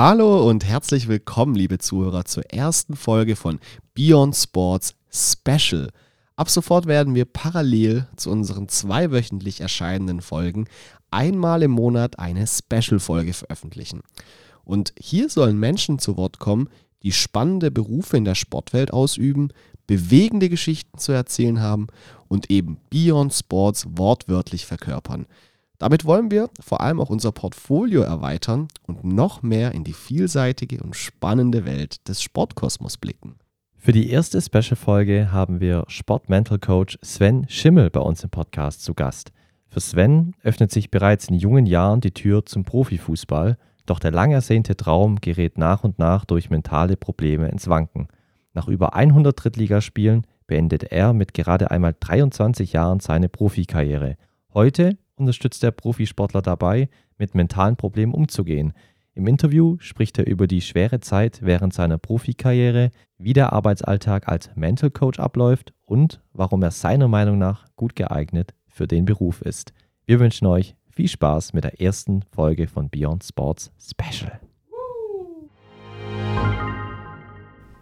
[0.00, 3.58] Hallo und herzlich willkommen, liebe Zuhörer, zur ersten Folge von
[3.94, 5.88] Beyond Sports Special.
[6.36, 10.68] Ab sofort werden wir parallel zu unseren zweiwöchentlich erscheinenden Folgen
[11.10, 14.02] einmal im Monat eine Special-Folge veröffentlichen.
[14.62, 16.68] Und hier sollen Menschen zu Wort kommen,
[17.02, 19.48] die spannende Berufe in der Sportwelt ausüben,
[19.88, 21.88] bewegende Geschichten zu erzählen haben
[22.28, 25.26] und eben Beyond Sports wortwörtlich verkörpern.
[25.78, 30.82] Damit wollen wir vor allem auch unser Portfolio erweitern und noch mehr in die vielseitige
[30.82, 33.36] und spannende Welt des Sportkosmos blicken.
[33.76, 38.92] Für die erste Special-Folge haben wir Sportmental Coach Sven Schimmel bei uns im Podcast zu
[38.92, 39.30] Gast.
[39.68, 43.56] Für Sven öffnet sich bereits in jungen Jahren die Tür zum Profifußball,
[43.86, 48.08] doch der lang ersehnte Traum gerät nach und nach durch mentale Probleme ins Wanken.
[48.52, 54.16] Nach über 100 Drittligaspielen beendet er mit gerade einmal 23 Jahren seine Profikarriere.
[54.52, 56.88] Heute unterstützt der Profisportler dabei,
[57.18, 58.72] mit mentalen Problemen umzugehen.
[59.14, 64.50] Im Interview spricht er über die schwere Zeit während seiner Profikarriere, wie der Arbeitsalltag als
[64.54, 69.72] Mental Coach abläuft und warum er seiner Meinung nach gut geeignet für den Beruf ist.
[70.06, 74.40] Wir wünschen euch viel Spaß mit der ersten Folge von Beyond Sports Special.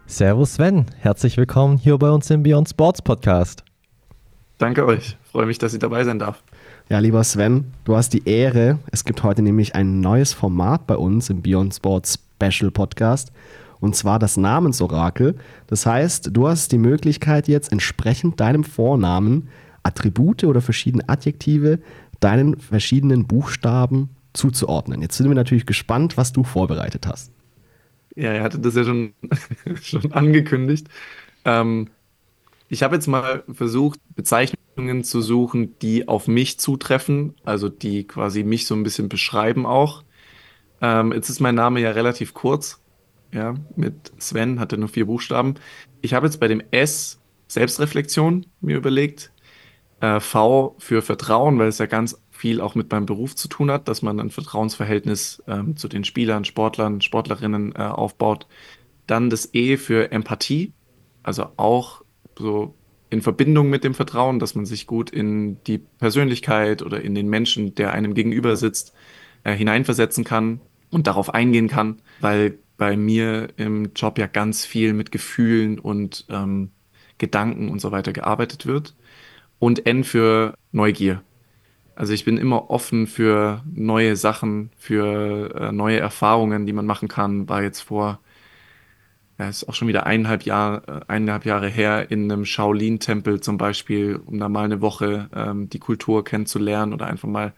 [0.06, 3.64] Servus Sven, herzlich willkommen hier bei uns im Beyond Sports Podcast.
[4.56, 6.42] Danke euch, freue mich, dass ich dabei sein darf.
[6.88, 8.78] Ja, lieber Sven, du hast die Ehre.
[8.92, 13.32] Es gibt heute nämlich ein neues Format bei uns im Beyond Sports Special Podcast.
[13.80, 15.34] Und zwar das Namensorakel.
[15.66, 19.48] Das heißt, du hast die Möglichkeit jetzt entsprechend deinem Vornamen
[19.82, 21.80] Attribute oder verschiedene Adjektive
[22.20, 25.02] deinen verschiedenen Buchstaben zuzuordnen.
[25.02, 27.32] Jetzt sind wir natürlich gespannt, was du vorbereitet hast.
[28.14, 29.12] Ja, er hatte das ja schon,
[29.82, 30.86] schon angekündigt.
[31.44, 31.88] Ähm,
[32.68, 38.42] ich habe jetzt mal versucht, Bezeichnungen zu suchen, die auf mich zutreffen, also die quasi
[38.42, 40.02] mich so ein bisschen beschreiben auch.
[40.80, 42.80] Ähm, jetzt ist mein Name ja relativ kurz,
[43.32, 45.54] ja, mit Sven, hatte nur vier Buchstaben.
[46.02, 49.32] Ich habe jetzt bei dem S Selbstreflexion mir überlegt,
[50.00, 53.70] äh, V für Vertrauen, weil es ja ganz viel auch mit meinem Beruf zu tun
[53.70, 58.46] hat, dass man ein Vertrauensverhältnis ähm, zu den Spielern, Sportlern, Sportlerinnen äh, aufbaut.
[59.06, 60.72] Dann das E für Empathie,
[61.22, 62.02] also auch
[62.38, 62.74] so
[63.10, 67.28] in Verbindung mit dem Vertrauen, dass man sich gut in die Persönlichkeit oder in den
[67.28, 68.94] Menschen, der einem gegenüber sitzt,
[69.44, 70.60] äh, hineinversetzen kann
[70.90, 76.26] und darauf eingehen kann, weil bei mir im Job ja ganz viel mit Gefühlen und
[76.28, 76.70] ähm,
[77.18, 78.94] Gedanken und so weiter gearbeitet wird.
[79.58, 81.22] Und N für Neugier.
[81.94, 87.08] Also ich bin immer offen für neue Sachen, für äh, neue Erfahrungen, die man machen
[87.08, 87.48] kann.
[87.48, 88.20] War jetzt vor
[89.38, 93.58] ja, ist auch schon wieder eineinhalb, Jahr, äh, eineinhalb Jahre her, in einem Shaolin-Tempel zum
[93.58, 97.52] Beispiel, um da mal eine Woche ähm, die Kultur kennenzulernen oder einfach mal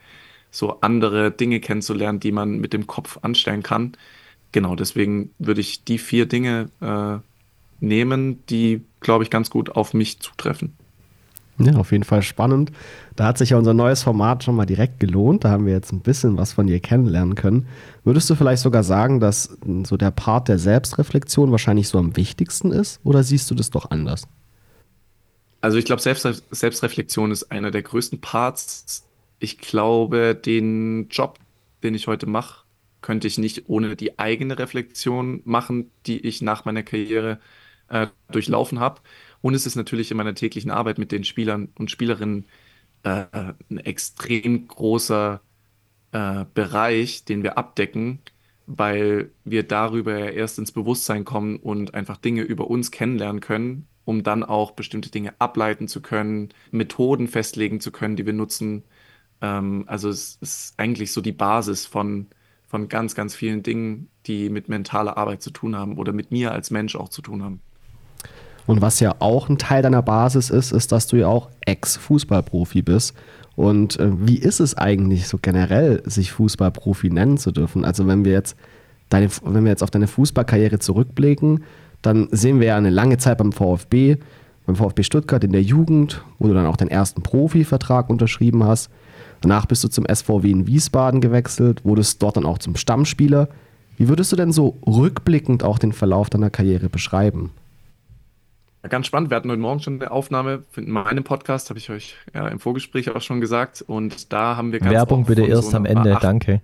[0.51, 3.93] so andere Dinge kennenzulernen, die man mit dem Kopf anstellen kann.
[4.53, 7.19] Genau, deswegen würde ich die vier Dinge äh,
[7.81, 10.78] nehmen, die, glaube ich, ganz gut auf mich zutreffen.
[11.61, 12.71] Ja, auf jeden Fall spannend.
[13.17, 15.45] Da hat sich ja unser neues Format schon mal direkt gelohnt.
[15.45, 17.67] Da haben wir jetzt ein bisschen was von dir kennenlernen können.
[18.05, 22.71] Würdest du vielleicht sogar sagen, dass so der Part der Selbstreflexion wahrscheinlich so am wichtigsten
[22.71, 23.01] ist?
[23.03, 24.29] Oder siehst du das doch anders?
[25.61, 29.05] Also ich glaube, Selbst Selbstreflexion ist einer der größten Parts.
[29.41, 31.39] Ich glaube, den Job,
[31.83, 32.65] den ich heute mache,
[33.01, 37.41] könnte ich nicht ohne die eigene Reflexion machen, die ich nach meiner Karriere
[37.89, 39.01] äh, durchlaufen habe.
[39.41, 42.47] Und es ist natürlich in meiner täglichen Arbeit mit den Spielern und Spielerinnen
[43.05, 43.27] äh,
[43.71, 45.41] ein extrem großer
[46.13, 48.21] äh, Bereich, den wir abdecken,
[48.67, 54.23] weil wir darüber erst ins Bewusstsein kommen und einfach Dinge über uns kennenlernen können, um
[54.23, 58.85] dann auch bestimmte Dinge ableiten zu können, Methoden festlegen zu können, die wir nutzen.
[59.41, 62.29] Ähm, also es ist eigentlich so die Basis von,
[62.67, 66.53] von ganz, ganz vielen Dingen, die mit mentaler Arbeit zu tun haben oder mit mir
[66.53, 67.63] als Mensch auch zu tun haben.
[68.69, 72.83] Und was ja auch ein Teil deiner Basis ist, ist, dass du ja auch Ex-Fußballprofi
[72.83, 73.15] bist.
[73.57, 77.87] Und äh, wie ist es eigentlich so generell, sich Fußballprofi nennen zu dürfen?
[77.87, 78.57] Also wenn wir jetzt
[79.09, 81.65] deine, wenn wir jetzt auf deine Fußballkarriere zurückblicken,
[82.03, 84.19] dann sehen wir ja eine lange Zeit beim VfB,
[84.67, 88.91] beim VfB Stuttgart in der Jugend, wo du dann auch deinen ersten Profivertrag unterschrieben hast.
[89.41, 93.49] Danach bist du zum SVW in Wiesbaden gewechselt, wurdest dort dann auch zum Stammspieler.
[93.97, 97.51] Wie würdest du denn so rückblickend auch den Verlauf deiner Karriere beschreiben?
[98.83, 99.31] Ganz spannend.
[99.31, 102.61] Wir hatten heute Morgen schon eine Aufnahme in meinem Podcast, habe ich euch ja, im
[102.61, 103.83] Vorgespräch auch schon gesagt.
[103.83, 106.63] Und da haben wir ganz Werbung bitte erst so am Ende, Ach danke.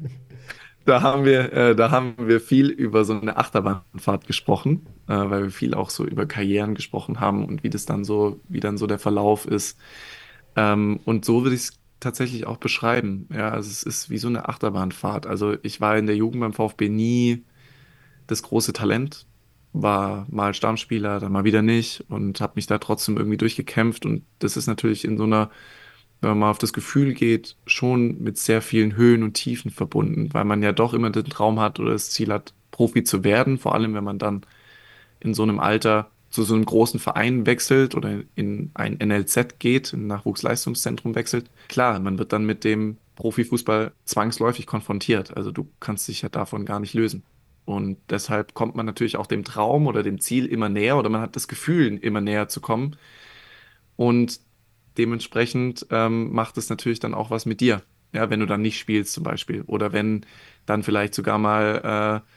[0.86, 5.42] da haben wir, äh, da haben wir viel über so eine Achterbahnfahrt gesprochen, äh, weil
[5.44, 8.78] wir viel auch so über Karrieren gesprochen haben und wie das dann so, wie dann
[8.78, 9.78] so der Verlauf ist.
[10.56, 13.28] Ähm, und so würde ich es tatsächlich auch beschreiben.
[13.32, 15.26] Ja, also es ist wie so eine Achterbahnfahrt.
[15.26, 17.44] Also ich war in der Jugend beim VfB nie
[18.26, 19.26] das große Talent,
[19.72, 24.04] war mal Stammspieler, dann mal wieder nicht und habe mich da trotzdem irgendwie durchgekämpft.
[24.04, 25.50] Und das ist natürlich in so einer,
[26.20, 30.30] wenn man mal auf das Gefühl geht, schon mit sehr vielen Höhen und Tiefen verbunden,
[30.32, 33.58] weil man ja doch immer den Traum hat oder das Ziel hat, Profi zu werden,
[33.58, 34.42] vor allem wenn man dann
[35.20, 39.92] in so einem Alter zu so einem großen Verein wechselt oder in ein NLZ geht,
[39.92, 41.50] ein Nachwuchsleistungszentrum wechselt.
[41.68, 45.36] Klar, man wird dann mit dem Profifußball zwangsläufig konfrontiert.
[45.36, 47.24] Also du kannst dich ja davon gar nicht lösen.
[47.64, 51.20] Und deshalb kommt man natürlich auch dem Traum oder dem Ziel immer näher oder man
[51.20, 52.96] hat das Gefühl, immer näher zu kommen.
[53.96, 54.40] Und
[54.98, 57.82] dementsprechend ähm, macht es natürlich dann auch was mit dir.
[58.12, 59.62] Ja, wenn du dann nicht spielst zum Beispiel.
[59.66, 60.26] Oder wenn
[60.66, 62.28] dann vielleicht sogar mal äh,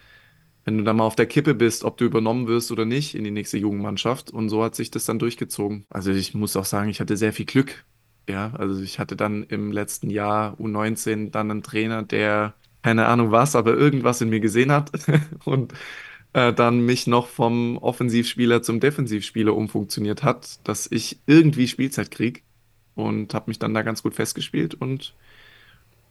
[0.65, 3.23] wenn du dann mal auf der Kippe bist, ob du übernommen wirst oder nicht in
[3.23, 4.31] die nächste Jugendmannschaft.
[4.31, 5.85] Und so hat sich das dann durchgezogen.
[5.89, 7.85] Also ich muss auch sagen, ich hatte sehr viel Glück.
[8.29, 12.53] Ja, also ich hatte dann im letzten Jahr U19 dann einen Trainer, der
[12.83, 14.91] keine Ahnung was, aber irgendwas in mir gesehen hat
[15.45, 15.73] und
[16.33, 22.41] äh, dann mich noch vom Offensivspieler zum Defensivspieler umfunktioniert hat, dass ich irgendwie Spielzeit kriege
[22.95, 25.15] und habe mich dann da ganz gut festgespielt und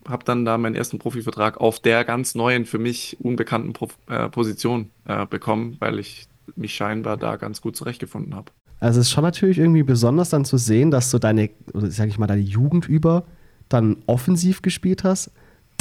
[0.09, 4.29] habe dann da meinen ersten Profivertrag auf der ganz neuen, für mich unbekannten Pro äh,
[4.29, 6.27] Position äh, bekommen, weil ich
[6.57, 8.51] mich scheinbar da ganz gut zurechtgefunden habe.
[8.81, 12.19] Also es ist schon natürlich irgendwie besonders dann zu sehen, dass du deine, sag ich
[12.19, 13.25] mal, deine Jugend über
[13.69, 15.31] dann offensiv gespielt hast,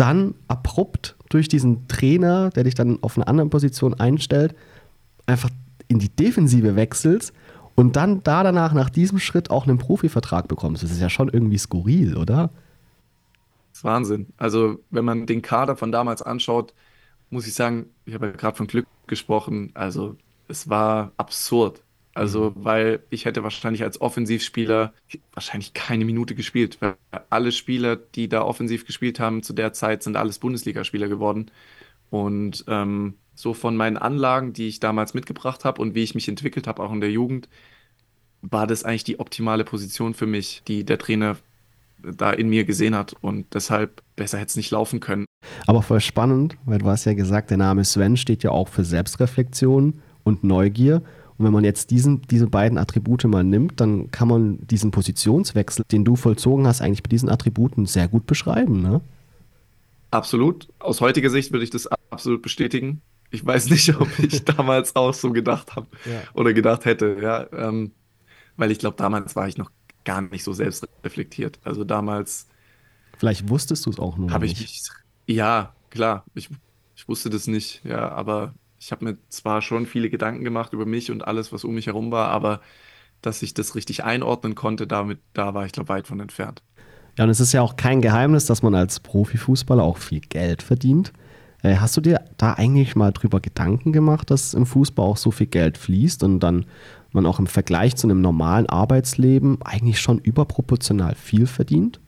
[0.02, 4.56] dann abrupt durch diesen Trainer, der dich dann auf eine andere Position einstellt,
[5.28, 5.52] einfach
[5.88, 7.34] in die Defensive wechselst
[7.76, 10.82] und dann da danach nach diesem Schritt auch einen Profivertrag bekommst.
[10.82, 12.50] Das ist ja schon irgendwie skurril, oder?
[13.74, 14.28] ist Wahnsinn.
[14.38, 16.74] Also, wenn man den Kader von damals anschaut,
[17.30, 19.72] muss ich sagen, ich habe ja gerade von Glück gesprochen.
[19.76, 20.18] Also,
[20.48, 21.82] es war absurd.
[22.14, 22.66] Also, mhm.
[22.66, 24.94] weil ich hätte wahrscheinlich als Offensivspieler
[25.34, 26.78] wahrscheinlich keine Minute gespielt.
[26.82, 26.96] Weil
[27.30, 31.52] alle Spieler, die da offensiv gespielt haben zu der Zeit, sind alles Bundesligaspieler geworden.
[32.10, 36.28] Und ähm, so von meinen Anlagen, die ich damals mitgebracht habe und wie ich mich
[36.28, 37.48] entwickelt habe, auch in der Jugend,
[38.42, 41.38] war das eigentlich die optimale Position für mich, die der Trainer
[42.04, 43.16] da in mir gesehen hat.
[43.22, 45.26] Und deshalb besser hätte es nicht laufen können.
[45.68, 48.84] Aber voll spannend, weil du hast ja gesagt, der Name Sven steht ja auch für
[48.84, 51.02] Selbstreflexion und Neugier.
[51.38, 55.86] Und wenn man jetzt diesen, diese beiden Attribute mal nimmt, dann kann man diesen Positionswechsel,
[55.92, 59.02] den du vollzogen hast, eigentlich mit diesen Attributen sehr gut beschreiben, ne?
[60.12, 60.68] Absolut.
[60.80, 63.02] Aus heutiger Sicht würde ich das absolut bestätigen.
[63.32, 66.22] Ich weiß nicht, ob ich damals auch so gedacht habe ja.
[66.34, 67.48] oder gedacht hätte, ja.
[67.54, 67.92] Ähm,
[68.58, 69.72] weil ich glaube, damals war ich noch
[70.04, 71.60] gar nicht so selbst reflektiert.
[71.64, 72.48] Also damals.
[73.18, 74.32] Vielleicht wusstest du es auch nur.
[74.32, 74.82] Habe ich mich.
[75.28, 76.26] Ja, klar.
[76.36, 76.50] Ich,
[76.96, 80.88] ich wusste das nicht, ja, aber ich habe mir zwar schon viele Gedanken gemacht über
[80.88, 82.62] mich und alles, was um mich herum war, aber
[83.22, 86.64] dass ich das richtig einordnen konnte, damit, da war ich, glaube weit von entfernt.
[87.16, 90.64] Ja, und es ist ja auch kein Geheimnis, dass man als Profifußballer auch viel Geld
[90.64, 91.14] verdient.
[91.62, 95.30] Äh, hast du dir da eigentlich mal drüber Gedanken gemacht, dass im Fußball auch so
[95.30, 96.66] viel Geld fließt und dann
[97.12, 102.00] man auch im Vergleich zu einem normalen Arbeitsleben eigentlich schon überproportional viel verdient?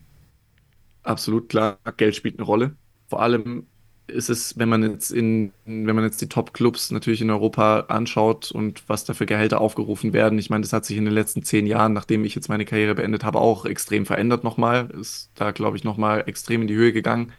[1.04, 2.76] Absolut klar, Geld spielt eine Rolle.
[3.10, 3.68] Vor allem
[4.08, 8.52] ist es, wenn man jetzt in, wenn man jetzt die Top-Clubs natürlich in Europa anschaut
[8.52, 10.38] und was da für Gehälter aufgerufen werden.
[10.40, 12.96] Ich meine, das hat sich in den letzten zehn Jahren, nachdem ich jetzt meine Karriere
[12.96, 14.90] beendet habe, auch extrem verändert nochmal.
[15.00, 17.32] Ist da, glaube ich, nochmal extrem in die Höhe gegangen.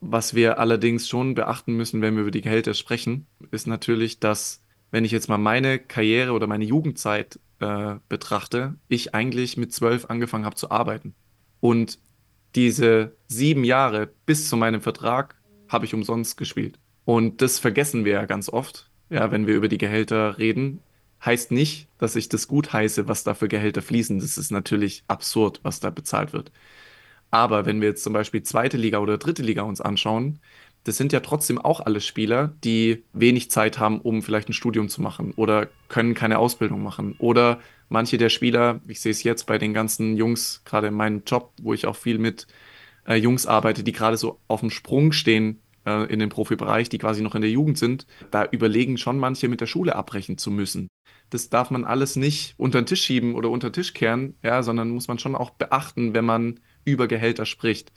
[0.00, 4.62] Was wir allerdings schon beachten müssen, wenn wir über die Gehälter sprechen, ist natürlich, dass
[4.90, 10.06] wenn ich jetzt mal meine Karriere oder meine Jugendzeit äh, betrachte, ich eigentlich mit zwölf
[10.06, 11.14] angefangen habe zu arbeiten.
[11.60, 11.98] Und
[12.54, 15.36] diese sieben Jahre bis zu meinem Vertrag
[15.70, 16.78] habe ich umsonst gespielt.
[17.04, 20.80] Und das vergessen wir ja ganz oft, ja, wenn wir über die Gehälter reden.
[21.24, 24.18] Heißt nicht, dass ich das gut heiße, was da für Gehälter fließen.
[24.20, 26.50] Das ist natürlich absurd, was da bezahlt wird.
[27.30, 30.40] Aber wenn wir jetzt zum Beispiel zweite Liga oder dritte Liga uns anschauen,
[30.84, 34.88] das sind ja trotzdem auch alle Spieler, die wenig Zeit haben, um vielleicht ein Studium
[34.88, 37.14] zu machen oder können keine Ausbildung machen.
[37.18, 41.22] Oder manche der Spieler, ich sehe es jetzt bei den ganzen Jungs, gerade in meinem
[41.26, 42.46] Job, wo ich auch viel mit
[43.06, 46.98] äh, Jungs arbeite, die gerade so auf dem Sprung stehen äh, in den Profibereich, die
[46.98, 50.50] quasi noch in der Jugend sind, da überlegen schon manche mit der Schule abbrechen zu
[50.50, 50.88] müssen.
[51.30, 54.62] Das darf man alles nicht unter den Tisch schieben oder unter den Tisch kehren, ja,
[54.62, 57.92] sondern muss man schon auch beachten, wenn man über Gehälter spricht.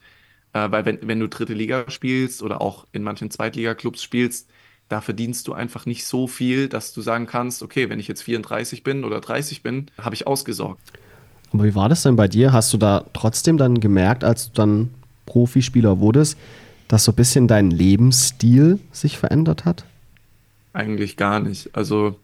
[0.53, 4.49] Äh, weil wenn, wenn du dritte Liga spielst oder auch in manchen Zweitliga-Clubs spielst,
[4.89, 8.21] da verdienst du einfach nicht so viel, dass du sagen kannst, okay, wenn ich jetzt
[8.21, 10.93] 34 bin oder 30 bin, habe ich ausgesorgt.
[11.53, 12.51] Aber wie war das denn bei dir?
[12.51, 14.89] Hast du da trotzdem dann gemerkt, als du dann
[15.25, 16.37] Profispieler wurdest,
[16.87, 19.85] dass so ein bisschen dein Lebensstil sich verändert hat?
[20.73, 21.75] Eigentlich gar nicht.
[21.75, 22.19] Also,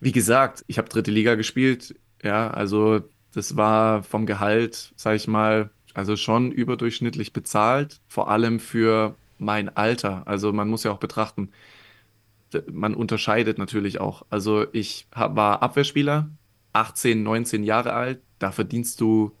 [0.00, 1.94] wie gesagt, ich habe dritte Liga gespielt.
[2.22, 3.00] Ja, also
[3.32, 9.74] das war vom Gehalt, sag ich mal, Also schon überdurchschnittlich bezahlt, vor allem für mein
[9.74, 10.26] Alter.
[10.26, 11.50] Also man muss ja auch betrachten,
[12.70, 14.26] man unterscheidet natürlich auch.
[14.28, 16.28] Also ich war Abwehrspieler,
[16.74, 19.32] 18, 19 Jahre alt, da verdienst du,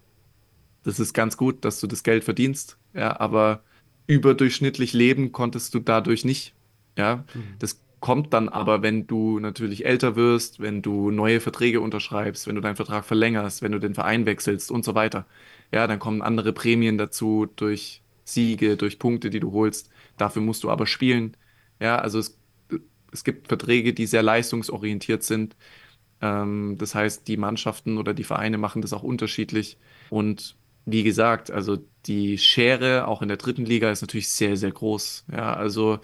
[0.84, 3.62] das ist ganz gut, dass du das Geld verdienst, ja, aber
[4.06, 6.54] überdurchschnittlich leben konntest du dadurch nicht.
[6.96, 7.56] Ja, mhm.
[7.58, 12.54] das kommt dann aber, wenn du natürlich älter wirst, wenn du neue Verträge unterschreibst, wenn
[12.54, 15.26] du deinen Vertrag verlängerst, wenn du den Verein wechselst und so weiter.
[15.72, 19.90] Ja, dann kommen andere Prämien dazu durch Siege, durch Punkte, die du holst.
[20.16, 21.36] Dafür musst du aber spielen.
[21.80, 22.38] Ja, also es,
[23.12, 25.56] es gibt Verträge, die sehr leistungsorientiert sind.
[26.20, 29.78] Ähm, das heißt, die Mannschaften oder die Vereine machen das auch unterschiedlich.
[30.10, 34.70] Und wie gesagt, also die Schere auch in der dritten Liga ist natürlich sehr, sehr
[34.70, 35.26] groß.
[35.32, 36.00] Ja, also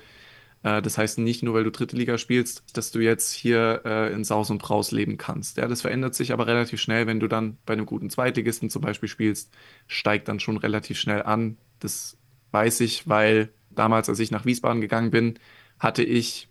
[0.63, 4.13] äh, das heißt nicht nur, weil du dritte Liga spielst, dass du jetzt hier äh,
[4.13, 5.57] in Saus und Braus leben kannst.
[5.57, 8.83] Ja, das verändert sich aber relativ schnell, wenn du dann bei einem guten Zweitligisten zum
[8.83, 9.53] Beispiel spielst,
[9.87, 11.59] steigt dann schon relativ schnell an.
[11.79, 12.17] Das
[12.53, 15.39] weiß ich, weil damals, als ich nach Wiesbaden gegangen bin,
[15.79, 16.49] hatte ich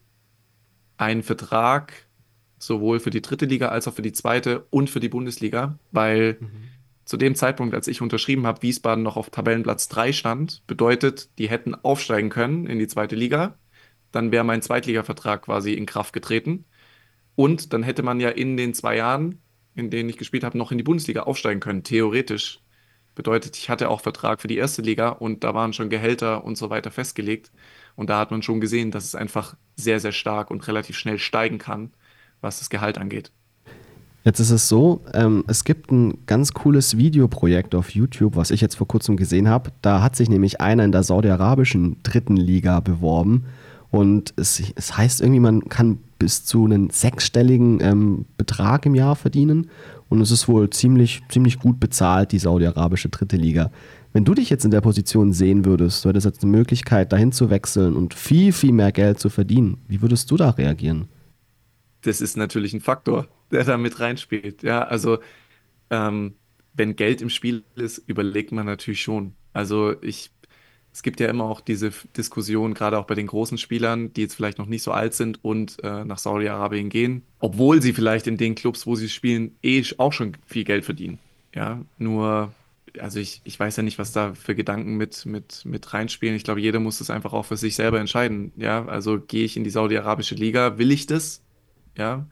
[0.98, 1.94] einen Vertrag
[2.62, 6.38] sowohl für die dritte Liga als auch für die zweite und für die Bundesliga, weil
[6.40, 6.72] mhm
[7.12, 11.50] zu dem Zeitpunkt, als ich unterschrieben habe, Wiesbaden noch auf Tabellenplatz 3 stand, bedeutet, die
[11.50, 13.58] hätten aufsteigen können in die zweite Liga.
[14.14, 16.64] Dann wäre mein Zweitligavertrag quasi in Kraft getreten.
[17.36, 19.42] Und dann hätte man ja in den zwei Jahren,
[19.76, 22.62] in denen ich gespielt habe, noch in die Bundesliga aufsteigen können, theoretisch.
[23.14, 26.58] Bedeutet, ich hatte auch Vertrag für die erste Liga und da waren schon Gehälter und
[26.58, 27.52] so weiter festgelegt.
[27.96, 31.20] Und da hat man schon gesehen, dass es einfach sehr, sehr stark und relativ schnell
[31.20, 31.92] steigen kann,
[32.42, 33.32] was das Gehalt angeht.
[34.24, 38.62] Jetzt ist es so, ähm, es gibt ein ganz cooles Videoprojekt auf YouTube, was ich
[38.62, 39.72] jetzt vor kurzem gesehen habe.
[39.82, 43.46] Da hat sich nämlich einer in der saudi-arabischen dritten Liga beworben.
[43.90, 49.16] Und es, es heißt irgendwie, man kann bis zu einen sechsstelligen ähm, Betrag im Jahr
[49.16, 49.72] verdienen.
[50.08, 53.72] Und es ist wohl ziemlich, ziemlich gut bezahlt, die saudi-arabische dritte Liga.
[54.14, 57.32] Wenn du dich jetzt in der Position sehen würdest, du hättest jetzt eine Möglichkeit, dahin
[57.32, 59.78] zu wechseln und viel, viel mehr Geld zu verdienen.
[59.88, 61.08] Wie würdest du da reagieren?
[62.02, 64.64] Das ist natürlich ein Faktor der da mit reinspielt.
[64.64, 65.20] Ja, also
[65.90, 66.36] ähm,
[66.74, 69.34] wenn Geld im Spiel ist, überlegt man natürlich schon.
[69.54, 70.32] Also ich,
[70.94, 74.36] es gibt ja immer auch diese Diskussion, gerade auch bei den großen Spielern, die jetzt
[74.36, 78.38] vielleicht noch nicht so alt sind und äh, nach Saudi-Arabien gehen, obwohl sie vielleicht in
[78.38, 81.20] den Clubs, wo sie spielen, eh auch schon viel Geld verdienen.
[81.54, 82.54] Ja, nur,
[82.98, 86.36] also ich, ich weiß ja nicht, was da für Gedanken mit, mit, mit reinspielen.
[86.38, 88.54] Ich glaube, jeder muss das einfach auch für sich selber entscheiden.
[88.56, 91.42] Ja, also gehe ich in die saudi-arabische Liga, will ich das?
[91.98, 92.28] Ja,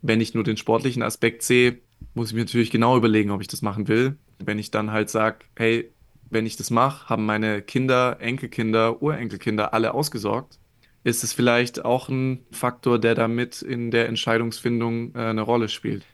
[0.00, 1.78] wenn ich nur den sportlichen Aspekt sehe,
[2.14, 4.16] muss ich mir natürlich genau überlegen, ob ich das machen will.
[4.38, 5.90] Wenn ich dann halt sage, hey,
[6.30, 10.58] wenn ich das mache, haben meine Kinder, Enkelkinder, Urenkelkinder alle ausgesorgt,
[11.04, 16.04] ist es vielleicht auch ein Faktor, der damit in der Entscheidungsfindung äh, eine Rolle spielt.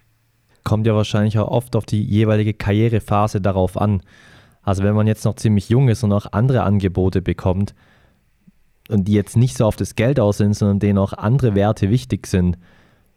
[0.64, 4.02] Kommt ja wahrscheinlich auch oft auf die jeweilige Karrierephase darauf an.
[4.62, 7.74] Also wenn man jetzt noch ziemlich jung ist und auch andere Angebote bekommt
[8.88, 11.90] und die jetzt nicht so auf das Geld aus sind, sondern denen auch andere Werte
[11.90, 12.58] wichtig sind,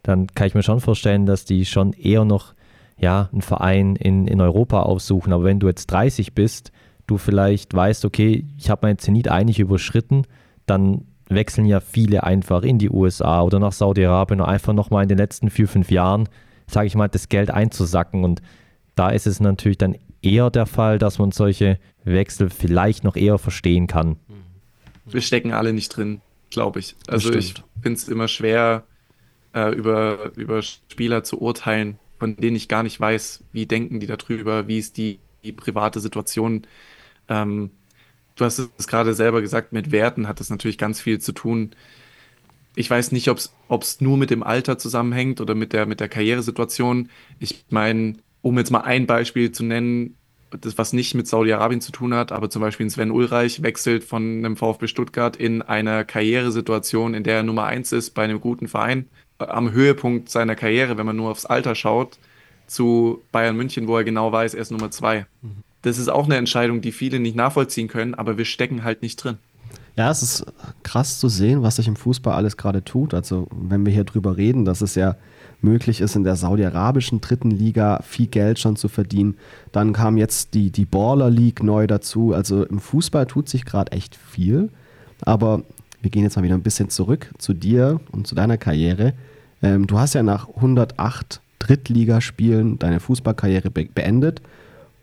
[0.03, 2.53] dann kann ich mir schon vorstellen, dass die schon eher noch
[2.97, 5.33] ja, einen Verein in, in Europa aufsuchen.
[5.33, 6.71] Aber wenn du jetzt 30 bist,
[7.07, 10.23] du vielleicht weißt, okay, ich habe meinen Zenit eigentlich überschritten,
[10.65, 15.09] dann wechseln ja viele einfach in die USA oder nach Saudi-Arabien und einfach nochmal in
[15.09, 16.29] den letzten vier, fünf Jahren,
[16.67, 18.23] sage ich mal, das Geld einzusacken.
[18.23, 18.41] Und
[18.95, 23.37] da ist es natürlich dann eher der Fall, dass man solche Wechsel vielleicht noch eher
[23.37, 24.17] verstehen kann.
[25.05, 26.95] Wir stecken alle nicht drin, glaube ich.
[27.07, 28.83] Also ich finde es immer schwer,
[29.53, 34.07] äh, über, über Spieler zu urteilen, von denen ich gar nicht weiß, wie denken die
[34.07, 36.67] darüber, wie ist die, die private Situation.
[37.27, 37.71] Ähm,
[38.35, 41.71] du hast es gerade selber gesagt, mit Werten hat das natürlich ganz viel zu tun.
[42.75, 46.09] Ich weiß nicht, ob es nur mit dem Alter zusammenhängt oder mit der, mit der
[46.09, 47.09] Karrieresituation.
[47.39, 50.15] Ich meine, um jetzt mal ein Beispiel zu nennen,
[50.59, 54.21] das was nicht mit Saudi-Arabien zu tun hat, aber zum Beispiel Sven Ulreich wechselt von
[54.21, 58.67] einem VfB Stuttgart in einer Karrieresituation, in der er Nummer eins ist bei einem guten
[58.67, 62.17] Verein am Höhepunkt seiner Karriere, wenn man nur aufs Alter schaut,
[62.67, 65.25] zu Bayern München, wo er genau weiß, er ist Nummer zwei.
[65.41, 65.63] Mhm.
[65.81, 69.17] Das ist auch eine Entscheidung, die viele nicht nachvollziehen können, aber wir stecken halt nicht
[69.17, 69.37] drin.
[69.97, 70.45] Ja, es ist
[70.83, 73.13] krass zu sehen, was sich im Fußball alles gerade tut.
[73.13, 75.15] Also, wenn wir hier drüber reden, dass es ja
[75.61, 79.35] möglich ist, in der saudi-arabischen dritten Liga viel Geld schon zu verdienen.
[79.71, 82.33] Dann kam jetzt die, die Baller League neu dazu.
[82.33, 84.69] Also im Fußball tut sich gerade echt viel.
[85.21, 85.63] Aber
[86.01, 89.13] wir gehen jetzt mal wieder ein bisschen zurück zu dir und zu deiner Karriere.
[89.61, 94.41] Ähm, du hast ja nach 108 Drittligaspielen deine Fußballkarriere be beendet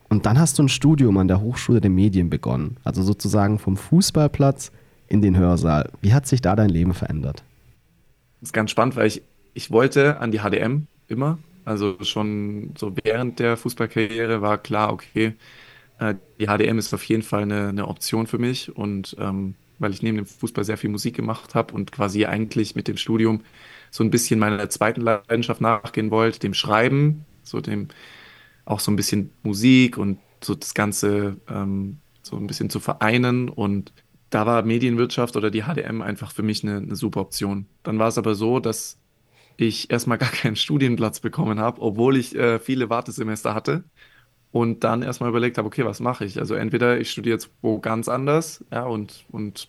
[0.08, 2.76] und dann hast du ein Studium an der Hochschule der Medien begonnen.
[2.84, 4.72] Also sozusagen vom Fußballplatz
[5.06, 5.90] in den Hörsaal.
[6.00, 7.42] Wie hat sich da dein Leben verändert?
[8.40, 9.22] Das ist ganz spannend, weil ich,
[9.54, 11.38] ich wollte an die HDM immer.
[11.64, 15.34] Also schon so während der Fußballkarriere war klar, okay,
[15.98, 19.92] äh, die HDM ist auf jeden Fall eine, eine Option für mich und ähm, weil
[19.92, 23.42] ich neben dem Fußball sehr viel Musik gemacht habe und quasi eigentlich mit dem Studium
[23.90, 27.88] so ein bisschen meiner zweiten Leidenschaft nachgehen wollte, dem Schreiben, so dem
[28.68, 33.48] auch so ein bisschen Musik und so das Ganze ähm, so ein bisschen zu vereinen
[33.48, 33.92] und
[34.30, 37.66] da war Medienwirtschaft oder die HDM einfach für mich eine, eine super Option.
[37.82, 38.98] Dann war es aber so, dass
[39.56, 43.84] ich erstmal gar keinen Studienplatz bekommen habe, obwohl ich äh, viele Wartesemester hatte.
[44.50, 46.38] Und dann erstmal überlegt habe, okay, was mache ich?
[46.38, 49.68] Also entweder ich studiere jetzt wo ganz anders, ja, und, und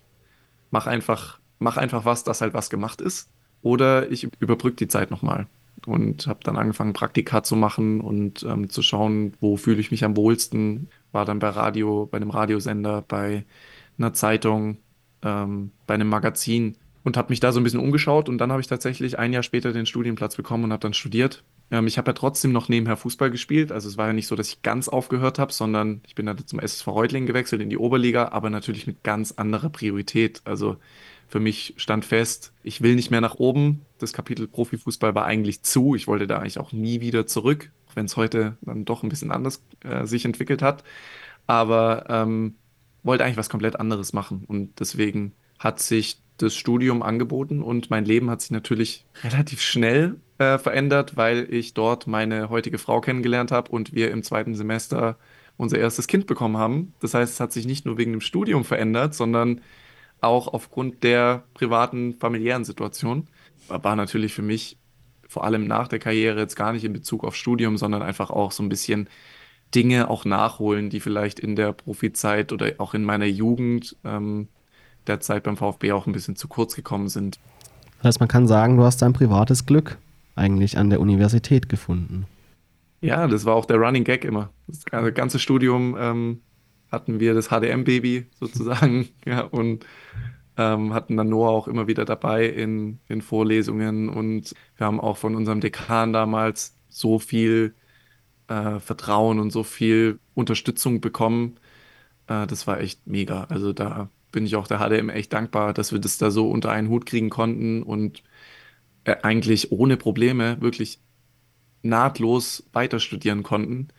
[0.72, 3.30] mache einfach, mach einfach was, das halt was gemacht ist.
[3.62, 5.48] Oder ich überbrücke die Zeit nochmal
[5.86, 10.04] und habe dann angefangen, Praktika zu machen und ähm, zu schauen, wo fühle ich mich
[10.04, 10.90] am wohlsten.
[11.12, 13.46] War dann bei Radio, bei einem Radiosender, bei
[13.98, 14.78] einer Zeitung,
[15.24, 18.62] ähm, bei einem Magazin und habe mich da so ein bisschen umgeschaut und dann habe
[18.62, 21.44] ich tatsächlich ein Jahr später den Studienplatz bekommen und habe dann studiert.
[21.72, 24.36] Ähm, ich habe ja trotzdem noch nebenher Fußball gespielt, also es war ja nicht so,
[24.36, 27.78] dass ich ganz aufgehört habe, sondern ich bin dann zum SSV Reutlingen gewechselt in die
[27.78, 30.42] Oberliga, aber natürlich mit ganz anderer Priorität.
[30.46, 30.78] Also
[31.30, 33.86] für mich stand fest, ich will nicht mehr nach oben.
[34.00, 35.96] Das Kapitel Profifußball war eigentlich zu.
[35.96, 39.10] Ich wollte da eigentlich auch nie wieder zurück, auch wenn es heute dann doch ein
[39.10, 40.84] bisschen anders äh, sich entwickelt hat.
[41.46, 42.56] Aber ähm,
[43.04, 44.44] wollte eigentlich was komplett anderes machen.
[44.48, 50.16] Und deswegen hat sich das Studium angeboten und mein Leben hat sich natürlich relativ schnell
[50.38, 55.18] äh, verändert, weil ich dort meine heutige Frau kennengelernt habe und wir im zweiten Semester
[55.58, 56.94] unser erstes Kind bekommen haben.
[57.02, 59.62] Das heißt, es hat sich nicht nur wegen dem Studium verändert, sondern
[60.22, 63.28] auch aufgrund der privaten, familiären Situation.
[63.68, 64.78] War natürlich für mich
[65.28, 68.52] vor allem nach der Karriere jetzt gar nicht in Bezug auf Studium, sondern einfach auch
[68.52, 69.08] so ein bisschen
[69.76, 74.48] Dinge auch nachholen, die vielleicht in der Profizeit oder auch in meiner Jugend ähm,
[75.06, 77.40] der Zeit beim VfB auch ein bisschen zu kurz gekommen sind.
[77.98, 79.98] Das heißt, man kann sagen, du hast dein privates Glück
[80.36, 82.26] eigentlich an der Universität gefunden.
[83.02, 84.50] Ja, das war auch der Running Gag immer.
[84.68, 86.42] Das ganze Studium ähm,
[86.92, 89.86] hatten wir das HDM-Baby sozusagen ja, und
[90.58, 95.18] ähm, hatten dann Noah auch immer wieder dabei in, in Vorlesungen und wir haben auch
[95.18, 97.76] von unserem Dekan damals so viel
[98.48, 101.56] äh, Vertrauen und so viel Unterstützung bekommen.
[102.28, 103.46] Äh, das war echt mega.
[103.46, 106.72] Also da bin ich auch der HDM echt dankbar, dass wir das da so unter
[106.72, 108.24] einen Hut kriegen konnten und
[109.06, 111.00] äh, eigentlich ohne Probleme wirklich
[111.82, 113.90] nahtlos weiter studieren konnten,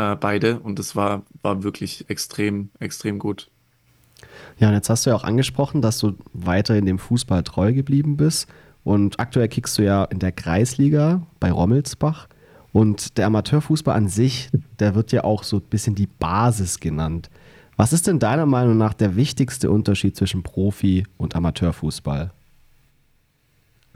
[0.00, 0.60] äh, beide.
[0.60, 3.50] Und das war, war wirklich extrem, extrem gut.
[4.58, 7.72] Ja, und jetzt hast du ja auch angesprochen, dass du weiter in dem Fußball treu
[7.72, 8.48] geblieben bist.
[8.82, 12.28] Und aktuell kickst du ja in der Kreisliga bei Rommelsbach.
[12.72, 17.28] Und der Amateurfußball an sich, der wird ja auch so ein bisschen die Basis genannt.
[17.76, 22.32] Was ist denn deiner Meinung nach der wichtigste Unterschied zwischen Profi- und Amateurfußball?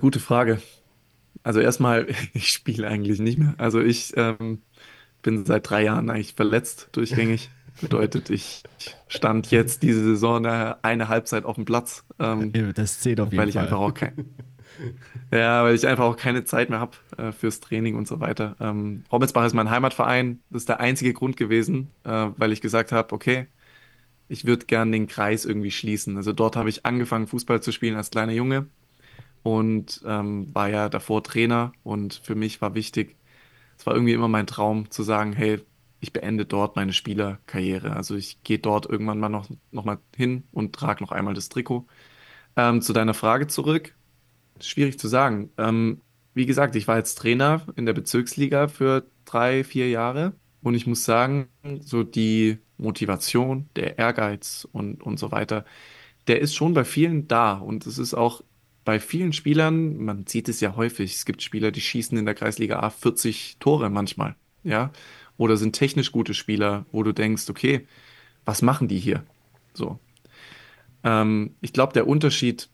[0.01, 0.61] Gute Frage.
[1.43, 3.55] Also erstmal, ich spiele eigentlich nicht mehr.
[3.59, 4.59] Also ich ähm,
[5.25, 7.51] bin seit drei Jahren eigentlich verletzt durchgängig.
[7.81, 8.63] Bedeutet, ich
[9.09, 12.05] stand jetzt diese Saison eine Halbzeit auf dem Platz.
[12.21, 13.65] Ähm, das zählt auf jeden weil ich Fall.
[13.65, 14.13] Einfach auch kein,
[15.33, 18.55] ja, weil ich einfach auch keine Zeit mehr habe äh, fürs Training und so weiter.
[18.61, 20.39] Ähm, Rommelsbach ist mein Heimatverein.
[20.51, 23.49] Das ist der einzige Grund gewesen, äh, weil ich gesagt habe, okay,
[24.29, 26.17] ich würde gern den Kreis irgendwie schließen.
[26.17, 28.69] Also dort habe ich angefangen, Fußball zu spielen als kleiner Junge
[29.43, 31.73] und ähm, war ja davor Trainer.
[31.83, 33.17] Und für mich war wichtig,
[33.79, 35.61] es war irgendwie immer mein Traum zu sagen, hey,
[36.01, 37.97] ich beende dort meine Spielerkarriere.
[37.97, 41.49] Also ich gehe dort irgendwann mal noch, noch mal hin und trage noch einmal das
[41.49, 41.87] Trikot.
[42.57, 43.95] Ähm, zu deiner Frage zurück.
[44.61, 45.51] Schwierig zu sagen.
[45.59, 46.01] Ähm,
[46.35, 50.35] wie gesagt, ich war jetzt Trainer in der Bezirksliga für drei, vier Jahre.
[50.63, 51.49] Und ich muss sagen,
[51.81, 55.65] so die Motivation, der Ehrgeiz und, und so weiter,
[56.27, 57.55] der ist schon bei vielen da.
[57.55, 58.43] Und es ist auch
[58.85, 62.35] bei vielen Spielern, man sieht es ja häufig, es gibt Spieler, die schießen in der
[62.35, 64.91] Kreisliga A 40 Tore manchmal, ja,
[65.37, 67.87] oder sind technisch gute Spieler, wo du denkst, okay,
[68.45, 69.25] was machen die hier?
[69.73, 69.99] So.
[71.03, 72.69] Ähm, ich glaube, der Unterschied,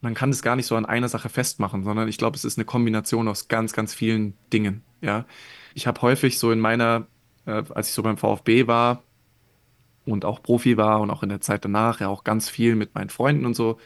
[0.00, 2.56] man kann es gar nicht so an einer Sache festmachen, sondern ich glaube, es ist
[2.56, 5.26] eine Kombination aus ganz, ganz vielen Dingen, ja.
[5.74, 7.06] Ich habe häufig so in meiner,
[7.46, 9.02] äh, als ich so beim VfB war,
[10.08, 12.94] und auch Profi war und auch in der Zeit danach ja auch ganz viel mit
[12.94, 13.78] meinen Freunden und so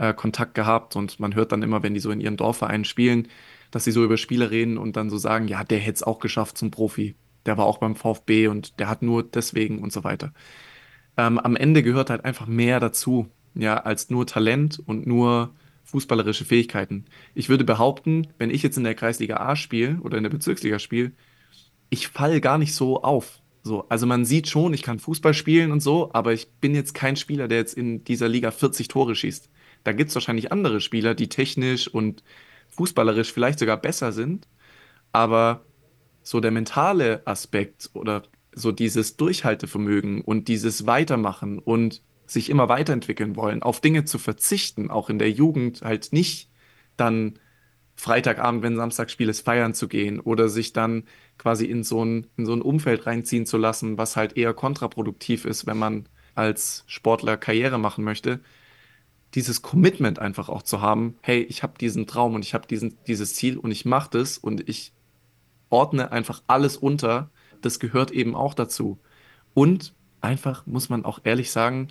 [0.00, 3.28] äh, Kontakt gehabt und man hört dann immer, wenn die so in ihren Dorfvereinen spielen,
[3.70, 6.18] dass sie so über Spiele reden und dann so sagen, ja, der hätte es auch
[6.18, 7.14] geschafft zum Profi.
[7.46, 10.32] Der war auch beim VfB und der hat nur deswegen und so weiter.
[11.16, 16.44] Ähm, am Ende gehört halt einfach mehr dazu, ja, als nur Talent und nur fußballerische
[16.44, 17.04] Fähigkeiten.
[17.34, 20.78] Ich würde behaupten, wenn ich jetzt in der Kreisliga A spiele oder in der Bezirksliga
[20.78, 21.12] spiele,
[21.90, 23.40] ich falle gar nicht so auf.
[23.62, 26.94] So, also man sieht schon, ich kann Fußball spielen und so, aber ich bin jetzt
[26.94, 29.50] kein Spieler, der jetzt in dieser Liga 40 Tore schießt.
[29.84, 32.22] Da gibt es wahrscheinlich andere Spieler, die technisch und
[32.70, 34.46] fußballerisch vielleicht sogar besser sind,
[35.12, 35.64] aber
[36.22, 43.36] so der mentale Aspekt oder so dieses Durchhaltevermögen und dieses Weitermachen und sich immer weiterentwickeln
[43.36, 46.48] wollen, auf Dinge zu verzichten, auch in der Jugend halt nicht
[46.96, 47.38] dann
[47.96, 51.04] Freitagabend, wenn Samstagspiel ist, feiern zu gehen oder sich dann
[51.38, 55.44] quasi in so ein, in so ein Umfeld reinziehen zu lassen, was halt eher kontraproduktiv
[55.44, 58.40] ist, wenn man als Sportler Karriere machen möchte.
[59.34, 63.34] Dieses Commitment einfach auch zu haben, hey, ich habe diesen Traum und ich habe dieses
[63.34, 64.92] Ziel und ich mache das und ich
[65.68, 67.30] ordne einfach alles unter.
[67.60, 68.98] Das gehört eben auch dazu.
[69.54, 71.88] Und einfach, muss man auch ehrlich sagen,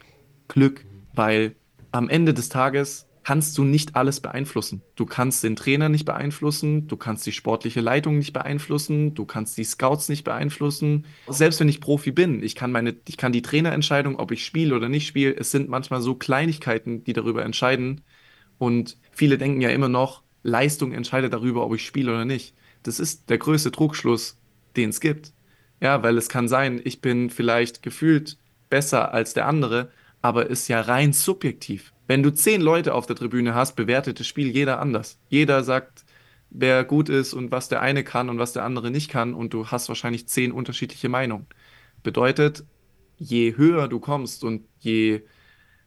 [0.47, 1.55] Glück, weil
[1.91, 4.81] am Ende des Tages kannst du nicht alles beeinflussen.
[4.95, 9.55] Du kannst den Trainer nicht beeinflussen, du kannst die sportliche Leitung nicht beeinflussen, du kannst
[9.59, 11.05] die Scouts nicht beeinflussen.
[11.27, 14.75] Selbst wenn ich Profi bin, ich kann meine, ich kann die Trainerentscheidung, ob ich spiele
[14.75, 18.01] oder nicht spiele, es sind manchmal so Kleinigkeiten, die darüber entscheiden.
[18.57, 22.55] Und viele denken ja immer noch, Leistung entscheidet darüber, ob ich spiele oder nicht.
[22.81, 24.39] Das ist der größte Trugschluss,
[24.75, 25.33] den es gibt.
[25.81, 28.39] Ja, weil es kann sein, ich bin vielleicht gefühlt
[28.71, 29.91] besser als der andere,
[30.23, 31.93] aber ist ja rein subjektiv.
[32.09, 35.19] Wenn du zehn Leute auf der Tribüne hast, bewertet das Spiel jeder anders.
[35.29, 36.05] Jeder sagt,
[36.49, 39.53] wer gut ist und was der eine kann und was der andere nicht kann und
[39.53, 41.45] du hast wahrscheinlich zehn unterschiedliche Meinungen.
[42.01, 42.63] Bedeutet,
[43.19, 45.21] je höher du kommst und je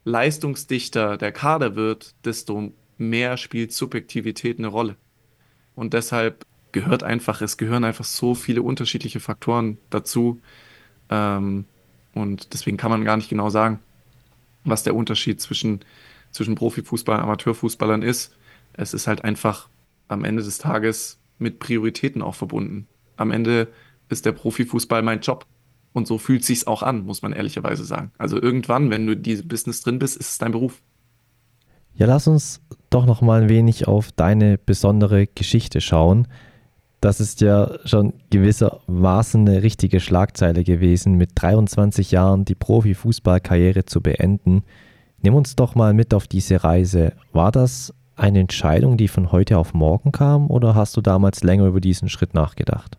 [0.04, 4.94] leistungsdichter der Kader wird, desto mehr spielt Subjektivität eine Rolle.
[5.74, 10.40] Und deshalb gehört einfach, es gehören einfach so viele unterschiedliche Faktoren dazu.
[11.10, 11.64] Ähm,
[12.14, 13.80] und deswegen kann man gar nicht genau sagen,
[14.62, 15.80] was der Unterschied zwischen
[16.32, 18.36] zwischen Profifußball und Amateurfußballern ist.
[18.72, 19.68] Es ist halt einfach
[20.08, 22.86] am Ende des Tages mit Prioritäten auch verbunden.
[23.16, 23.68] Am Ende
[24.08, 25.46] ist der Profifußball mein Job.
[25.92, 28.12] Und so fühlt sich's auch an, muss man ehrlicherweise sagen.
[28.16, 30.80] Also irgendwann, wenn du in diesem Business drin bist, ist es dein Beruf.
[31.94, 36.28] Ja, lass uns doch noch mal ein wenig auf deine besondere Geschichte schauen.
[37.02, 44.00] Das ist ja schon gewissermaßen eine richtige Schlagzeile gewesen, mit 23 Jahren die Profifußballkarriere zu
[44.00, 44.62] beenden.
[45.22, 47.12] Nimm uns doch mal mit auf diese Reise.
[47.32, 51.66] War das eine Entscheidung, die von heute auf morgen kam oder hast du damals länger
[51.66, 52.98] über diesen Schritt nachgedacht?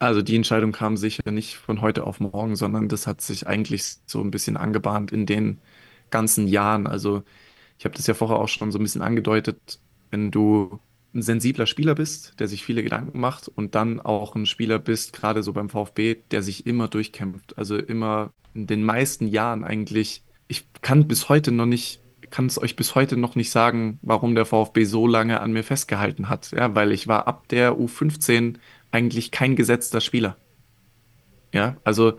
[0.00, 3.98] Also die Entscheidung kam sicher nicht von heute auf morgen, sondern das hat sich eigentlich
[4.06, 5.58] so ein bisschen angebahnt in den
[6.10, 6.88] ganzen Jahren.
[6.88, 7.22] Also
[7.78, 9.78] ich habe das ja vorher auch schon so ein bisschen angedeutet,
[10.10, 10.80] wenn du
[11.14, 15.12] ein sensibler Spieler bist, der sich viele Gedanken macht und dann auch ein Spieler bist,
[15.12, 20.22] gerade so beim VfB, der sich immer durchkämpft, also immer in den meisten Jahren eigentlich
[20.48, 24.34] ich kann bis heute noch nicht, kann es euch bis heute noch nicht sagen, warum
[24.34, 26.50] der VfB so lange an mir festgehalten hat.
[26.50, 28.56] Ja, weil ich war ab der U15
[28.90, 30.36] eigentlich kein gesetzter Spieler.
[31.52, 32.18] Ja, also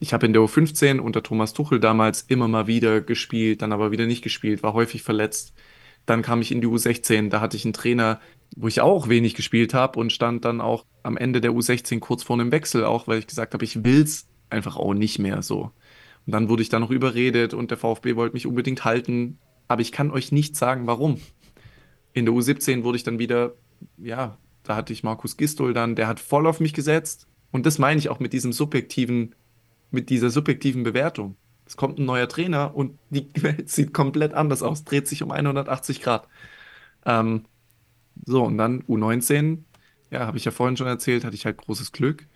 [0.00, 3.90] ich habe in der U15 unter Thomas Tuchel damals immer mal wieder gespielt, dann aber
[3.90, 5.54] wieder nicht gespielt, war häufig verletzt.
[6.06, 8.20] Dann kam ich in die U16, da hatte ich einen Trainer,
[8.56, 12.22] wo ich auch wenig gespielt habe und stand dann auch am Ende der U16 kurz
[12.22, 15.42] vor einem Wechsel, auch weil ich gesagt habe, ich will es einfach auch nicht mehr
[15.42, 15.70] so.
[16.28, 19.38] Und dann wurde ich da noch überredet und der VfB wollte mich unbedingt halten.
[19.66, 21.22] Aber ich kann euch nicht sagen, warum.
[22.12, 23.54] In der U17 wurde ich dann wieder,
[23.96, 27.28] ja, da hatte ich Markus Gistol dann, der hat voll auf mich gesetzt.
[27.50, 29.34] Und das meine ich auch mit diesem subjektiven,
[29.90, 31.34] mit dieser subjektiven Bewertung.
[31.64, 35.30] Es kommt ein neuer Trainer und die Welt sieht komplett anders aus, dreht sich um
[35.30, 36.28] 180 Grad.
[37.06, 37.46] Ähm,
[38.26, 39.60] so, und dann U19,
[40.10, 42.26] ja, habe ich ja vorhin schon erzählt, hatte ich halt großes Glück.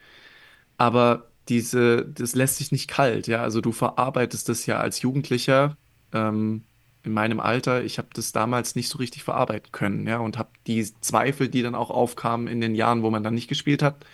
[0.78, 3.42] Aber diese, das lässt sich nicht kalt, ja.
[3.42, 5.76] Also du verarbeitest das ja als Jugendlicher
[6.12, 6.64] ähm,
[7.02, 7.84] in meinem Alter.
[7.84, 11.62] Ich habe das damals nicht so richtig verarbeiten können, ja, und habe die Zweifel, die
[11.62, 14.04] dann auch aufkamen in den Jahren, wo man dann nicht gespielt hat,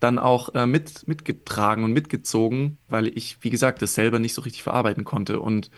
[0.00, 4.42] dann auch äh, mit, mitgetragen und mitgezogen, weil ich, wie gesagt, das selber nicht so
[4.42, 5.40] richtig verarbeiten konnte.
[5.40, 5.70] Und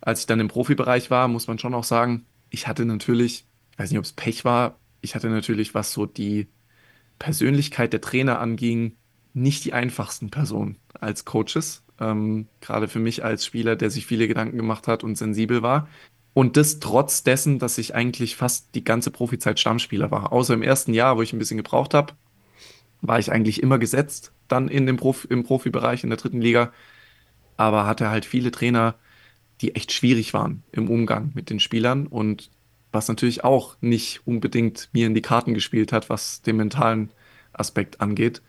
[0.00, 3.78] als ich dann im Profibereich war, muss man schon auch sagen, ich hatte natürlich, ich
[3.78, 6.48] weiß nicht, ob es Pech war, ich hatte natürlich, was so die
[7.18, 8.96] Persönlichkeit der Trainer anging,
[9.34, 11.82] nicht die einfachsten Personen als Coaches.
[12.00, 15.88] Ähm, gerade für mich als Spieler, der sich viele Gedanken gemacht hat und sensibel war.
[16.34, 20.32] Und das trotz dessen, dass ich eigentlich fast die ganze Profizeit Stammspieler war.
[20.32, 22.14] Außer im ersten Jahr, wo ich ein bisschen gebraucht habe,
[23.02, 26.72] war ich eigentlich immer gesetzt, dann in dem Profi, im Profibereich in der dritten Liga.
[27.56, 28.94] Aber hatte halt viele Trainer,
[29.60, 32.50] die echt schwierig waren im Umgang mit den Spielern und
[32.92, 37.10] was natürlich auch nicht unbedingt mir in die Karten gespielt hat, was den mentalen
[37.52, 38.42] Aspekt angeht.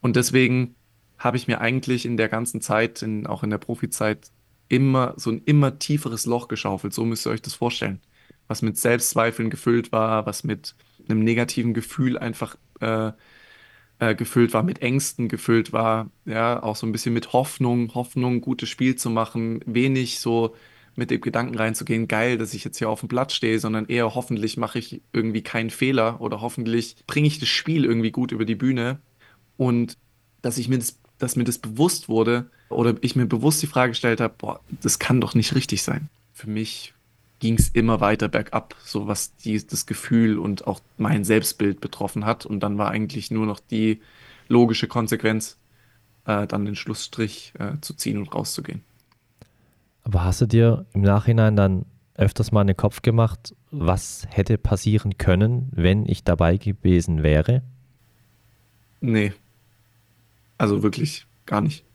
[0.00, 0.74] Und deswegen
[1.18, 4.30] habe ich mir eigentlich in der ganzen Zeit, in, auch in der Profizeit,
[4.68, 6.94] immer so ein immer tieferes Loch geschaufelt.
[6.94, 8.00] So müsst ihr euch das vorstellen.
[8.48, 10.74] Was mit Selbstzweifeln gefüllt war, was mit
[11.08, 13.12] einem negativen Gefühl einfach äh,
[13.98, 18.40] äh, gefüllt war, mit Ängsten gefüllt war, ja, auch so ein bisschen mit Hoffnung, Hoffnung,
[18.40, 20.54] gutes Spiel zu machen, wenig so
[20.96, 24.14] mit dem Gedanken reinzugehen, geil, dass ich jetzt hier auf dem Platz stehe, sondern eher
[24.14, 28.44] hoffentlich mache ich irgendwie keinen Fehler oder hoffentlich bringe ich das Spiel irgendwie gut über
[28.44, 29.00] die Bühne
[29.60, 29.98] und
[30.40, 33.90] dass ich mir das dass mir das bewusst wurde oder ich mir bewusst die Frage
[33.90, 36.08] gestellt habe, boah, das kann doch nicht richtig sein.
[36.32, 36.94] Für mich
[37.40, 42.24] ging es immer weiter bergab, so was die, das Gefühl und auch mein Selbstbild betroffen
[42.24, 42.46] hat.
[42.46, 44.00] Und dann war eigentlich nur noch die
[44.48, 45.58] logische Konsequenz,
[46.24, 48.82] äh, dann den Schlussstrich äh, zu ziehen und rauszugehen.
[50.04, 54.56] Aber hast du dir im Nachhinein dann öfters mal in den Kopf gemacht, was hätte
[54.56, 57.62] passieren können, wenn ich dabei gewesen wäre?
[59.02, 59.34] Nee.
[60.60, 61.86] Also wirklich gar nicht.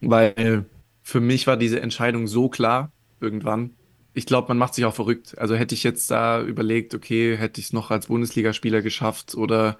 [0.00, 0.66] Weil
[1.02, 3.74] für mich war diese Entscheidung so klar irgendwann.
[4.14, 5.36] Ich glaube, man macht sich auch verrückt.
[5.36, 9.78] Also hätte ich jetzt da überlegt, okay, hätte ich es noch als Bundesligaspieler geschafft oder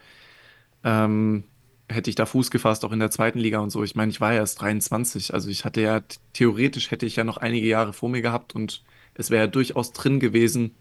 [0.83, 1.45] ähm,
[1.89, 3.85] hätte ich da Fuß gefasst, auch in der zweiten Liga und so.
[3.85, 5.33] Ich meine, ich war ja erst 23.
[5.33, 6.01] Also ich hatte ja,
[6.33, 8.83] theoretisch hätte ich ja noch einige Jahre vor mir gehabt und
[9.15, 10.75] es wäre ja durchaus drin gewesen,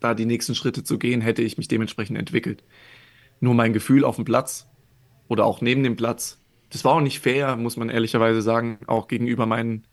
[0.00, 2.62] da die nächsten Schritte zu gehen, hätte ich mich dementsprechend entwickelt.
[3.40, 4.68] Nur mein Gefühl auf dem Platz
[5.28, 6.41] oder auch neben dem Platz,
[6.72, 9.86] das war auch nicht fair, muss man ehrlicherweise sagen, auch gegenüber meinen,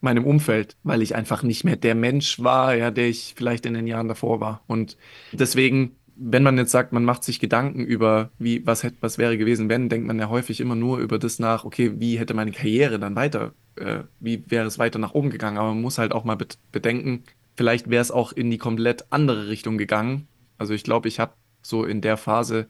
[0.00, 3.74] meinem Umfeld, weil ich einfach nicht mehr der Mensch war, ja, der ich vielleicht in
[3.74, 4.62] den Jahren davor war.
[4.66, 4.98] Und
[5.32, 9.38] deswegen, wenn man jetzt sagt, man macht sich Gedanken über, wie, was hätte, was wäre
[9.38, 12.52] gewesen, wenn, denkt man ja häufig immer nur über das nach, okay, wie hätte meine
[12.52, 15.56] Karriere dann weiter, äh, wie wäre es weiter nach oben gegangen?
[15.56, 16.36] Aber man muss halt auch mal
[16.70, 17.24] bedenken,
[17.56, 20.28] vielleicht wäre es auch in die komplett andere Richtung gegangen.
[20.58, 22.68] Also ich glaube, ich habe so in der Phase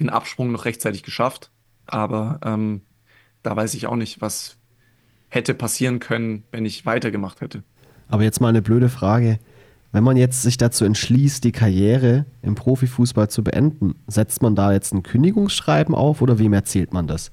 [0.00, 1.50] den Absprung noch rechtzeitig geschafft.
[1.88, 2.82] Aber ähm,
[3.42, 4.56] da weiß ich auch nicht, was
[5.28, 7.62] hätte passieren können, wenn ich weitergemacht hätte.
[8.08, 9.38] Aber jetzt mal eine blöde Frage.
[9.90, 14.72] Wenn man jetzt sich dazu entschließt, die Karriere im Profifußball zu beenden, setzt man da
[14.72, 17.32] jetzt ein Kündigungsschreiben auf oder wem erzählt man das?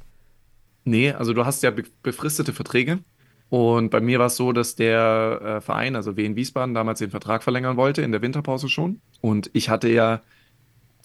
[0.85, 2.99] Nee, also du hast ja befristete Verträge.
[3.49, 7.11] Und bei mir war es so, dass der äh, Verein, also Wien Wiesbaden, damals den
[7.11, 9.01] Vertrag verlängern wollte, in der Winterpause schon.
[9.21, 10.21] Und ich hatte ja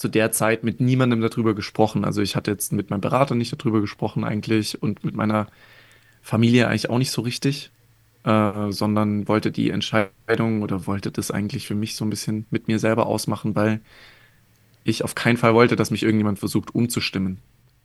[0.00, 2.06] zu der Zeit mit niemandem darüber gesprochen.
[2.06, 5.46] Also ich hatte jetzt mit meinem Berater nicht darüber gesprochen eigentlich und mit meiner
[6.22, 7.70] Familie eigentlich auch nicht so richtig,
[8.24, 12.66] äh, sondern wollte die Entscheidung oder wollte das eigentlich für mich so ein bisschen mit
[12.66, 13.82] mir selber ausmachen, weil
[14.84, 17.36] ich auf keinen Fall wollte, dass mich irgendjemand versucht umzustimmen.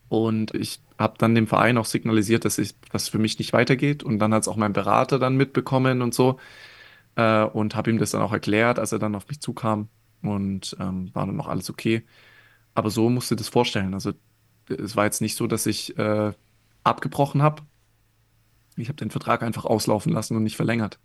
[0.08, 2.62] Und ich habe dann dem Verein auch signalisiert, dass
[2.94, 4.04] das für mich nicht weitergeht.
[4.04, 6.40] Und dann hat es auch mein Berater dann mitbekommen und so.
[7.18, 9.90] Äh, und habe ihm das dann auch erklärt, als er dann auf mich zukam.
[10.22, 12.04] Und ähm, war dann noch alles okay.
[12.74, 13.94] Aber so musst du das vorstellen.
[13.94, 14.14] Also
[14.68, 16.34] es war jetzt nicht so, dass ich äh,
[16.84, 17.62] abgebrochen habe.
[18.76, 21.00] Ich habe den Vertrag einfach auslaufen lassen und nicht verlängert.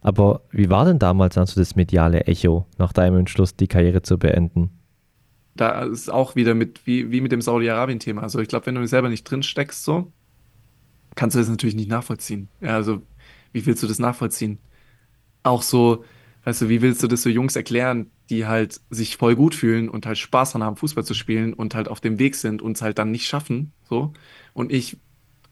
[0.00, 4.02] Aber wie war denn damals dann so das mediale Echo nach deinem Entschluss, die Karriere
[4.02, 4.70] zu beenden?
[5.54, 8.22] da ist auch wieder mit, wie, wie mit dem Saudi-Arabien-Thema.
[8.22, 10.12] Also ich glaube, wenn du selber nicht drin steckst, so,
[11.14, 12.48] kannst du das natürlich nicht nachvollziehen.
[12.60, 13.02] Ja, also
[13.52, 14.58] wie willst du das nachvollziehen?
[15.42, 16.04] Auch so,
[16.44, 19.90] weißt du, wie willst du das so Jungs erklären, die halt sich voll gut fühlen
[19.90, 22.76] und halt Spaß daran haben, Fußball zu spielen und halt auf dem Weg sind und
[22.76, 24.14] es halt dann nicht schaffen, so.
[24.54, 24.96] Und ich,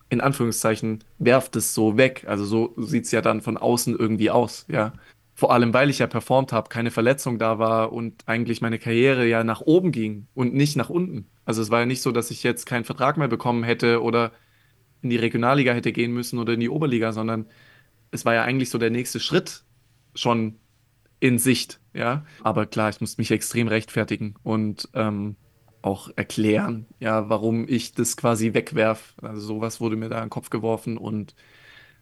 [0.09, 2.25] in Anführungszeichen, werf das so weg.
[2.27, 4.95] Also so sieht es ja dann von außen irgendwie aus, ja.
[5.35, 9.27] Vor allem, weil ich ja performt habe, keine Verletzung da war und eigentlich meine Karriere
[9.27, 11.27] ja nach oben ging und nicht nach unten.
[11.45, 14.33] Also es war ja nicht so, dass ich jetzt keinen Vertrag mehr bekommen hätte oder
[15.03, 17.47] in die Regionalliga hätte gehen müssen oder in die Oberliga, sondern
[18.11, 19.64] es war ja eigentlich so der nächste Schritt
[20.14, 20.57] schon
[21.21, 22.25] in Sicht, ja.
[22.43, 25.37] Aber klar, ich musste mich extrem rechtfertigen und ähm,
[25.83, 29.15] auch erklären, ja, warum ich das quasi wegwerf.
[29.23, 31.35] Also sowas wurde mir da in den Kopf geworfen und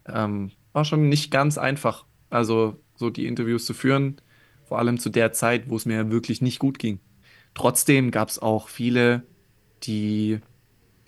[0.07, 2.07] ähm, war schon nicht ganz einfach.
[2.31, 4.21] Also so die Interviews zu führen,
[4.65, 7.01] vor allem zu der Zeit, wo es mir wirklich nicht gut ging.
[7.55, 9.25] Trotzdem gab es auch viele,
[9.83, 10.41] die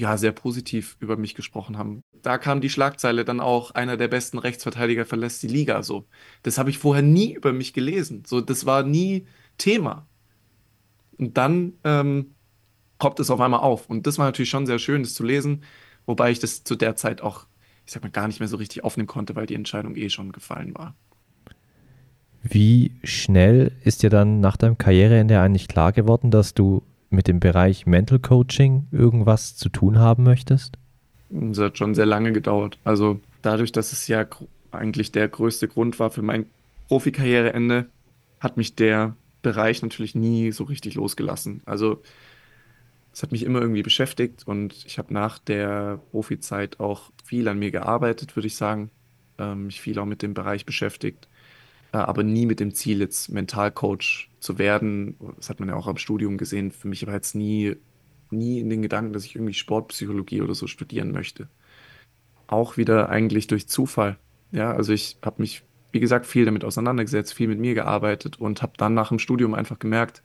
[0.00, 2.02] ja sehr positiv über mich gesprochen haben.
[2.22, 5.82] Da kam die Schlagzeile dann auch, einer der besten Rechtsverteidiger verlässt die Liga.
[5.82, 6.06] So,
[6.42, 8.22] das habe ich vorher nie über mich gelesen.
[8.26, 9.26] So, das war nie
[9.58, 10.06] Thema.
[11.18, 12.34] Und dann ähm,
[12.98, 13.90] poppt es auf einmal auf.
[13.90, 15.64] Und das war natürlich schon sehr schön, das zu lesen,
[16.06, 17.46] wobei ich das zu der Zeit auch,
[17.84, 20.32] ich sag mal, gar nicht mehr so richtig aufnehmen konnte, weil die Entscheidung eh schon
[20.32, 20.94] gefallen war.
[22.42, 27.40] Wie schnell ist dir dann nach deinem Karriereende eigentlich klar geworden, dass du mit dem
[27.40, 30.78] Bereich Mental Coaching irgendwas zu tun haben möchtest?
[31.50, 32.78] Es hat schon sehr lange gedauert.
[32.84, 34.26] Also dadurch, dass es ja
[34.70, 36.46] eigentlich der größte Grund war für mein
[36.88, 37.86] Profikarriereende,
[38.40, 41.62] hat mich der Bereich natürlich nie so richtig losgelassen.
[41.66, 42.02] Also
[43.12, 47.58] es hat mich immer irgendwie beschäftigt und ich habe nach der Profizeit auch viel an
[47.58, 48.90] mir gearbeitet, würde ich sagen.
[49.38, 51.28] Ähm, mich viel auch mit dem Bereich beschäftigt.
[51.92, 55.16] Äh, aber nie mit dem Ziel, jetzt Mentalcoach zu werden.
[55.36, 56.70] Das hat man ja auch am Studium gesehen.
[56.72, 57.76] Für mich war jetzt nie,
[58.30, 61.48] nie in den Gedanken, dass ich irgendwie Sportpsychologie oder so studieren möchte.
[62.46, 64.18] Auch wieder eigentlich durch Zufall.
[64.52, 68.62] Ja, also ich habe mich, wie gesagt, viel damit auseinandergesetzt, viel mit mir gearbeitet und
[68.62, 70.22] habe dann nach dem Studium einfach gemerkt,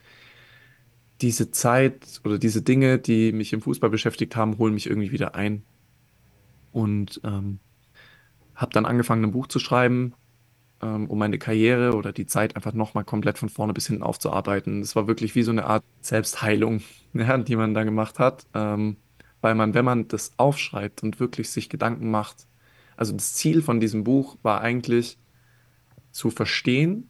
[1.21, 5.35] diese Zeit oder diese Dinge, die mich im Fußball beschäftigt haben, holen mich irgendwie wieder
[5.35, 5.63] ein.
[6.71, 7.59] und ähm,
[8.55, 10.13] habe dann angefangen, ein Buch zu schreiben,
[10.85, 14.81] ähm, um meine Karriere oder die Zeit einfach nochmal komplett von vorne bis hinten aufzuarbeiten.
[14.81, 16.81] Es war wirklich wie so eine Art Selbstheilung,
[17.13, 18.97] ja, die man da gemacht hat, ähm,
[19.41, 22.47] weil man, wenn man das aufschreibt und wirklich sich Gedanken macht,
[22.97, 25.17] also das Ziel von diesem Buch war eigentlich
[26.11, 27.09] zu verstehen,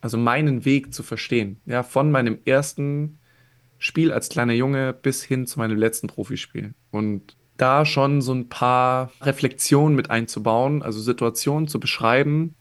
[0.00, 3.18] also meinen Weg zu verstehen, ja, von meinem ersten
[3.78, 6.74] Spiel als kleiner Junge bis hin zu meinem letzten Profispiel.
[6.90, 12.54] Und da schon so ein paar Reflexionen mit einzubauen, also Situationen zu beschreiben,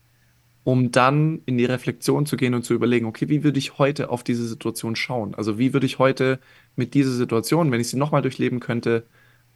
[0.63, 4.09] um dann in die Reflexion zu gehen und zu überlegen, okay, wie würde ich heute
[4.09, 5.33] auf diese Situation schauen?
[5.35, 6.39] Also wie würde ich heute
[6.75, 9.05] mit dieser Situation, wenn ich sie nochmal durchleben könnte,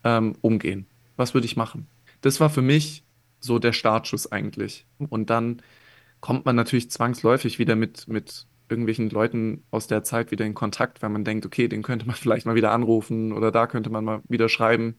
[0.06, 0.86] ähm, umgehen?
[1.18, 1.88] Was würde ich machen?
[2.22, 3.04] Das war für mich
[3.42, 4.86] so der Startschuss eigentlich.
[5.10, 5.62] Und dann
[6.22, 11.02] kommt man natürlich zwangsläufig wieder mit, mit irgendwelchen Leuten aus der Zeit wieder in Kontakt,
[11.02, 14.06] weil man denkt, okay, den könnte man vielleicht mal wieder anrufen oder da könnte man
[14.06, 14.96] mal wieder schreiben.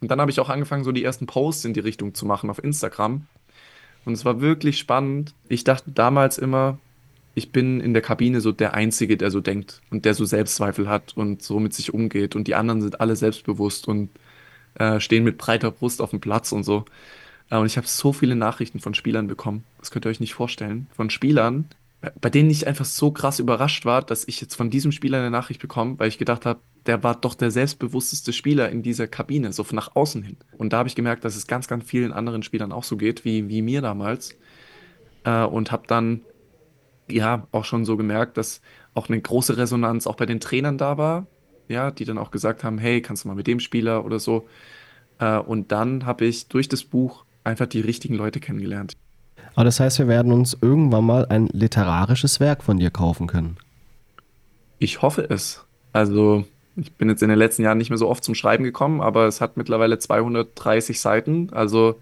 [0.00, 2.50] Und dann habe ich auch angefangen, so die ersten Posts in die Richtung zu machen
[2.50, 3.26] auf Instagram.
[4.04, 5.34] Und es war wirklich spannend.
[5.48, 6.78] Ich dachte damals immer,
[7.34, 10.88] ich bin in der Kabine so der Einzige, der so denkt und der so Selbstzweifel
[10.88, 12.36] hat und so mit sich umgeht.
[12.36, 14.10] Und die anderen sind alle selbstbewusst und
[14.74, 16.84] äh, stehen mit breiter Brust auf dem Platz und so.
[17.50, 19.64] Äh, und ich habe so viele Nachrichten von Spielern bekommen.
[19.78, 20.86] Das könnt ihr euch nicht vorstellen.
[20.94, 21.66] Von Spielern,
[22.20, 25.30] bei denen ich einfach so krass überrascht war, dass ich jetzt von diesem Spieler eine
[25.30, 29.52] Nachricht bekomme, weil ich gedacht habe, der war doch der selbstbewussteste Spieler in dieser Kabine,
[29.52, 30.36] so nach außen hin.
[30.56, 33.24] Und da habe ich gemerkt, dass es ganz, ganz vielen anderen Spielern auch so geht,
[33.24, 34.36] wie, wie mir damals.
[35.24, 36.20] Äh, und habe dann
[37.10, 38.60] ja auch schon so gemerkt, dass
[38.94, 41.26] auch eine große Resonanz auch bei den Trainern da war,
[41.68, 44.46] ja, die dann auch gesagt haben, hey, kannst du mal mit dem Spieler oder so.
[45.18, 48.96] Äh, und dann habe ich durch das Buch einfach die richtigen Leute kennengelernt.
[49.56, 53.56] Aber das heißt, wir werden uns irgendwann mal ein literarisches Werk von dir kaufen können.
[54.78, 55.64] Ich hoffe es.
[55.92, 56.44] Also
[56.76, 59.26] ich bin jetzt in den letzten Jahren nicht mehr so oft zum Schreiben gekommen, aber
[59.26, 61.48] es hat mittlerweile 230 Seiten.
[61.52, 61.98] Also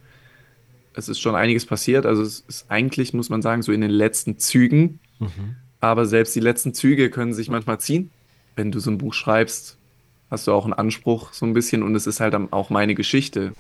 [0.95, 2.07] es ist schon einiges passiert.
[2.07, 4.99] Also es ist eigentlich, muss man sagen, so in den letzten Zügen.
[5.21, 5.57] Mhm.
[5.79, 8.11] Aber selbst die letzten Züge können sich manchmal ziehen.
[8.57, 9.79] Wenn du so ein Buch schreibst,
[10.29, 13.53] hast du auch einen Anspruch so ein bisschen und es ist halt auch meine Geschichte.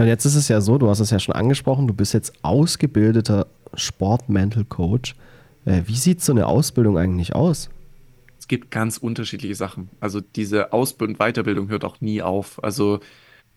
[0.00, 2.14] Ja, und jetzt ist es ja so, du hast es ja schon angesprochen, du bist
[2.14, 5.14] jetzt ausgebildeter Sport-Mental Coach.
[5.66, 7.68] Äh, wie sieht so eine Ausbildung eigentlich aus?
[8.50, 9.90] gibt ganz unterschiedliche Sachen.
[10.00, 12.62] Also diese Ausbildung und Weiterbildung hört auch nie auf.
[12.64, 12.98] Also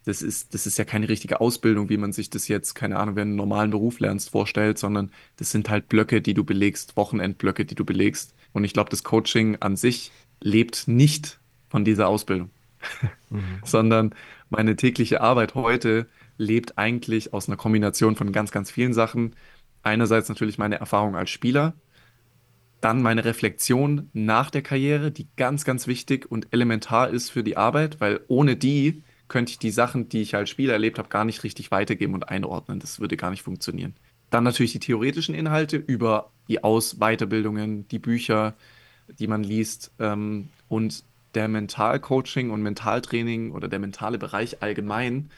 [0.05, 3.15] das ist, das ist ja keine richtige Ausbildung, wie man sich das jetzt, keine Ahnung,
[3.15, 6.95] wenn du einen normalen Beruf lernst, vorstellt, sondern das sind halt Blöcke, die du belegst,
[6.95, 8.35] Wochenendblöcke, die du belegst.
[8.51, 12.51] Und ich glaube, das Coaching an sich lebt nicht von dieser Ausbildung,
[13.31, 13.61] mhm.
[13.65, 14.13] sondern
[14.51, 16.05] meine tägliche Arbeit heute
[16.37, 19.35] lebt eigentlich aus einer Kombination von ganz, ganz vielen Sachen.
[19.81, 21.73] Einerseits natürlich meine Erfahrung als Spieler,
[22.81, 27.57] dann meine Reflexion nach der Karriere, die ganz, ganz wichtig und elementar ist für die
[27.57, 31.25] Arbeit, weil ohne die könnte ich die Sachen, die ich als Spieler erlebt habe, gar
[31.25, 32.79] nicht richtig weitergeben und einordnen.
[32.79, 33.95] Das würde gar nicht funktionieren.
[34.29, 38.55] Dann natürlich die theoretischen Inhalte über die Aus-, Weiterbildungen, die Bücher,
[39.19, 41.03] die man liest ähm, und
[41.35, 45.29] der Mentalcoaching und Mentaltraining oder der mentale Bereich allgemein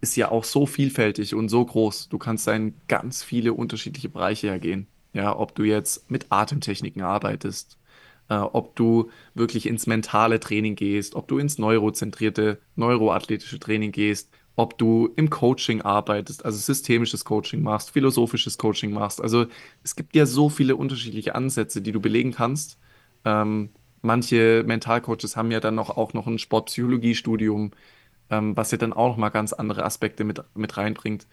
[0.00, 2.08] ist ja auch so vielfältig und so groß.
[2.08, 4.86] Du kannst da in ganz viele unterschiedliche Bereiche ergehen.
[5.12, 7.78] Ja, ob du jetzt mit Atemtechniken arbeitest,
[8.28, 14.30] äh, ob du wirklich ins mentale Training gehst, ob du ins neurozentrierte, neuroathletische Training gehst,
[14.56, 19.20] ob du im Coaching arbeitest, also systemisches Coaching machst, philosophisches Coaching machst.
[19.20, 19.46] Also
[19.84, 22.78] es gibt ja so viele unterschiedliche Ansätze, die du belegen kannst.
[23.24, 23.70] Ähm,
[24.02, 27.72] manche Mentalcoaches haben ja dann noch, auch noch ein Sportpsychologiestudium,
[28.30, 31.26] ähm, was ja dann auch noch mal ganz andere Aspekte mit, mit reinbringt.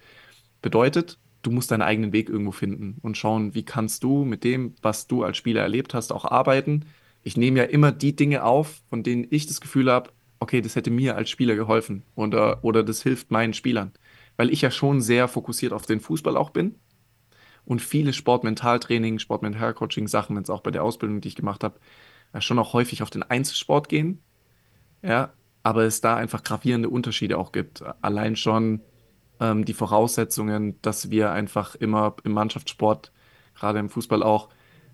[0.61, 4.75] Bedeutet, du musst deinen eigenen Weg irgendwo finden und schauen, wie kannst du mit dem,
[4.81, 6.85] was du als Spieler erlebt hast, auch arbeiten.
[7.21, 10.75] Ich nehme ja immer die Dinge auf, von denen ich das Gefühl habe, okay, das
[10.75, 13.91] hätte mir als Spieler geholfen oder, oder das hilft meinen Spielern.
[14.35, 16.75] Weil ich ja schon sehr fokussiert auf den Fußball auch bin
[17.65, 21.79] und viele Sportmentaltraining, Sportmentalcoaching-Sachen, jetzt auch bei der Ausbildung, die ich gemacht habe,
[22.39, 24.21] schon auch häufig auf den Einzelsport gehen.
[25.01, 25.33] Ja,
[25.63, 27.83] aber es da einfach gravierende Unterschiede auch gibt.
[28.01, 28.81] Allein schon
[29.39, 33.11] ähm, die Voraussetzungen, dass wir einfach immer im Mannschaftssport,
[33.55, 34.49] gerade im Fußball auch,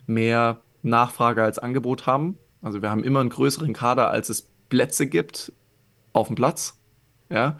[0.05, 2.37] mehr Nachfrage als Angebot haben.
[2.61, 5.51] Also wir haben immer einen größeren Kader, als es Plätze gibt
[6.13, 6.79] auf dem Platz.
[7.29, 7.57] Ja?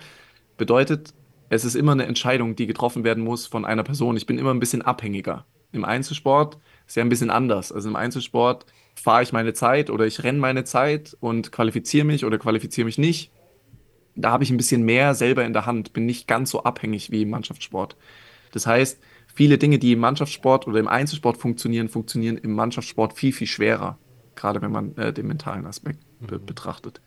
[0.58, 1.14] Bedeutet,
[1.50, 4.18] es ist immer eine Entscheidung, die getroffen werden muss von einer Person.
[4.18, 5.46] Ich bin immer ein bisschen abhängiger.
[5.72, 7.72] Im Einzelsport ist ja ein bisschen anders.
[7.72, 8.66] Also im Einzelsport
[9.02, 12.98] fahre ich meine Zeit oder ich renne meine Zeit und qualifiziere mich oder qualifiziere mich
[12.98, 13.32] nicht
[14.22, 17.12] da habe ich ein bisschen mehr selber in der Hand, bin nicht ganz so abhängig
[17.12, 17.96] wie im Mannschaftssport.
[18.52, 19.00] Das heißt,
[19.34, 23.98] viele Dinge, die im Mannschaftssport oder im Einzelsport funktionieren, funktionieren im Mannschaftssport viel, viel schwerer,
[24.36, 26.46] gerade wenn man äh, den mentalen Aspekt be mhm.
[26.46, 27.02] betrachtet.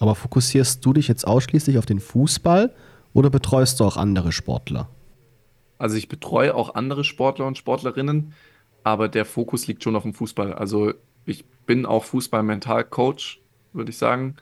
[0.00, 2.74] Aber fokussierst du dich jetzt ausschließlich auf den Fußball
[3.12, 4.88] oder betreust du auch andere Sportler?
[5.78, 8.32] Also ich betreue auch andere Sportler und Sportlerinnen,
[8.82, 10.54] aber der Fokus liegt schon auf dem Fußball.
[10.54, 10.94] Also
[11.26, 13.40] ich bin auch Fußball-Mental-Coach,
[13.72, 14.36] würde ich sagen.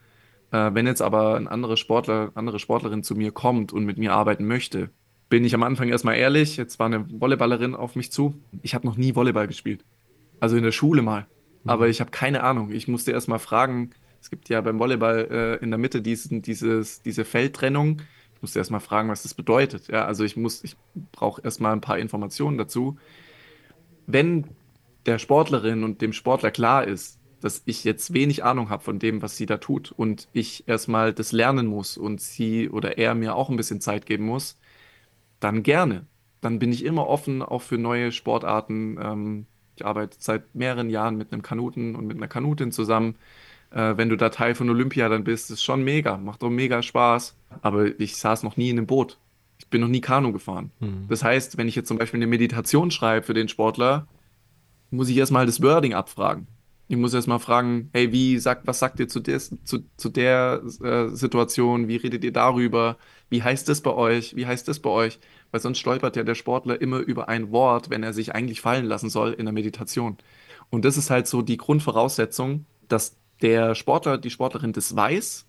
[0.50, 4.12] Äh, wenn jetzt aber ein anderer Sportler, andere Sportlerin zu mir kommt und mit mir
[4.12, 4.90] arbeiten möchte,
[5.28, 6.56] bin ich am Anfang erstmal ehrlich.
[6.56, 8.34] Jetzt war eine Volleyballerin auf mich zu.
[8.62, 9.84] Ich habe noch nie Volleyball gespielt.
[10.40, 11.26] Also in der Schule mal.
[11.64, 11.70] Mhm.
[11.70, 12.72] Aber ich habe keine Ahnung.
[12.72, 13.90] Ich musste erstmal fragen.
[14.20, 18.00] Es gibt ja beim Volleyball äh, in der Mitte diesen, dieses, diese Feldtrennung.
[18.34, 19.88] Ich musste erstmal fragen, was das bedeutet.
[19.88, 20.76] Ja, also ich muss, ich
[21.12, 22.96] brauche erstmal ein paar Informationen dazu.
[24.06, 24.44] Wenn
[25.08, 29.22] der Sportlerin und dem Sportler klar ist, dass ich jetzt wenig Ahnung habe von dem,
[29.22, 33.34] was sie da tut und ich erstmal das lernen muss und sie oder er mir
[33.34, 34.58] auch ein bisschen Zeit geben muss,
[35.40, 36.06] dann gerne.
[36.40, 38.98] Dann bin ich immer offen auch für neue Sportarten.
[39.00, 39.46] Ähm,
[39.76, 43.16] ich arbeite seit mehreren Jahren mit einem Kanuten und mit einer Kanutin zusammen.
[43.70, 46.82] Äh, wenn du da Teil von Olympia dann bist, ist schon mega, macht doch mega
[46.82, 47.36] Spaß.
[47.62, 49.18] Aber ich saß noch nie in einem Boot.
[49.58, 50.70] Ich bin noch nie Kanu gefahren.
[50.80, 51.06] Mhm.
[51.08, 54.06] Das heißt, wenn ich jetzt zum Beispiel eine Meditation schreibe für den Sportler,
[54.90, 56.46] muss ich erstmal das Wording abfragen.
[56.90, 60.62] Ich muss erstmal fragen, hey, wie sagt, was sagt ihr zu, des, zu, zu der
[60.82, 61.86] äh, Situation?
[61.86, 62.96] Wie redet ihr darüber?
[63.28, 64.34] Wie heißt das bei euch?
[64.36, 65.18] Wie heißt das bei euch?
[65.50, 68.86] Weil sonst stolpert ja der Sportler immer über ein Wort, wenn er sich eigentlich fallen
[68.86, 70.16] lassen soll in der Meditation.
[70.70, 75.44] Und das ist halt so die Grundvoraussetzung, dass der Sportler, die Sportlerin das weiß,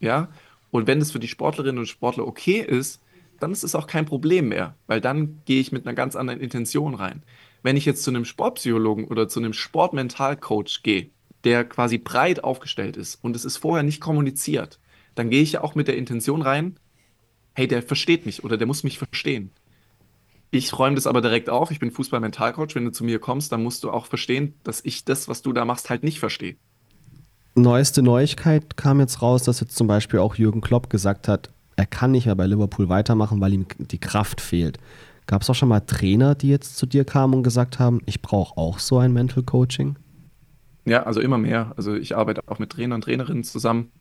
[0.00, 0.28] ja.
[0.72, 3.00] Und wenn das für die Sportlerinnen und Sportler okay ist,
[3.40, 6.40] dann ist es auch kein Problem mehr, weil dann gehe ich mit einer ganz anderen
[6.40, 7.22] Intention rein.
[7.62, 11.10] Wenn ich jetzt zu einem Sportpsychologen oder zu einem Sportmentalcoach gehe,
[11.44, 14.78] der quasi breit aufgestellt ist und es ist vorher nicht kommuniziert,
[15.14, 16.78] dann gehe ich ja auch mit der Intention rein,
[17.54, 19.50] hey, der versteht mich oder der muss mich verstehen.
[20.50, 21.70] Ich räume das aber direkt auf.
[21.70, 22.74] Ich bin Fußball-Mentalcoach.
[22.74, 25.52] Wenn du zu mir kommst, dann musst du auch verstehen, dass ich das, was du
[25.52, 26.56] da machst, halt nicht verstehe.
[27.54, 31.86] Neueste Neuigkeit kam jetzt raus, dass jetzt zum Beispiel auch Jürgen Klopp gesagt hat, er
[31.86, 34.78] kann nicht mehr bei Liverpool weitermachen, weil ihm die Kraft fehlt.
[35.30, 38.20] Gab es auch schon mal Trainer, die jetzt zu dir kamen und gesagt haben, ich
[38.20, 39.94] brauche auch so ein Mental Coaching?
[40.86, 41.72] Ja, also immer mehr.
[41.76, 43.92] Also ich arbeite auch mit Trainern und Trainerinnen zusammen.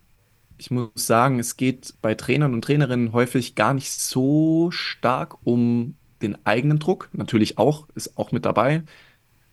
[0.57, 5.97] Ich muss sagen, es geht bei Trainern und Trainerinnen häufig gar nicht so stark um
[6.23, 7.09] den eigenen Druck.
[7.13, 8.81] Natürlich auch, ist auch mit dabei.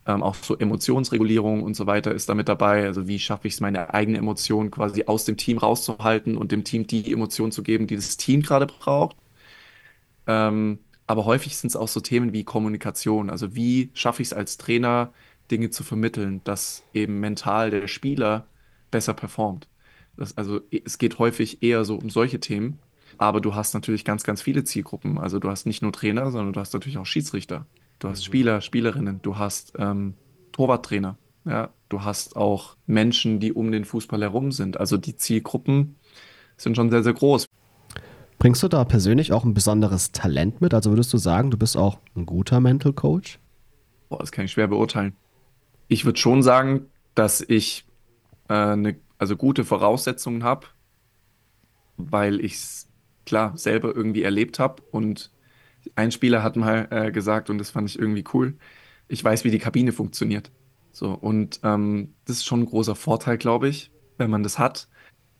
[0.07, 2.85] Ähm, auch so Emotionsregulierung und so weiter ist da mit dabei.
[2.85, 6.63] Also wie schaffe ich es, meine eigene Emotion quasi aus dem Team rauszuhalten und dem
[6.63, 9.15] Team die Emotion zu geben, die das Team gerade braucht.
[10.25, 13.29] Ähm, aber häufig sind es auch so Themen wie Kommunikation.
[13.29, 15.13] Also wie schaffe ich es als Trainer,
[15.49, 18.47] Dinge zu vermitteln, dass eben mental der Spieler
[18.91, 19.67] besser performt.
[20.17, 22.79] Das, also es geht häufig eher so um solche Themen.
[23.17, 25.17] Aber du hast natürlich ganz, ganz viele Zielgruppen.
[25.17, 27.65] Also du hast nicht nur Trainer, sondern du hast natürlich auch Schiedsrichter.
[27.99, 28.25] Du hast mhm.
[28.25, 30.13] Spieler, Spielerinnen, du hast ähm,
[30.51, 31.17] Torwarttrainer.
[31.45, 34.77] Ja, du hast auch Menschen, die um den Fußball herum sind.
[34.77, 35.95] Also die Zielgruppen
[36.57, 37.47] sind schon sehr, sehr groß.
[38.39, 40.73] Bringst du da persönlich auch ein besonderes Talent mit?
[40.73, 43.39] Also würdest du sagen, du bist auch ein guter Mental Coach?
[44.09, 45.15] Boah, das kann ich schwer beurteilen.
[45.87, 46.85] Ich würde schon sagen,
[47.15, 47.85] dass ich
[48.47, 50.67] äh, eine, also gute Voraussetzungen habe,
[51.97, 52.87] weil ich es
[53.25, 54.83] klar selber irgendwie erlebt habe.
[54.91, 55.31] Und
[55.95, 58.55] ein Spieler hat mal äh, gesagt, und das fand ich irgendwie cool,
[59.07, 60.51] ich weiß, wie die Kabine funktioniert.
[60.91, 64.87] So, und ähm, das ist schon ein großer Vorteil, glaube ich, wenn man das hat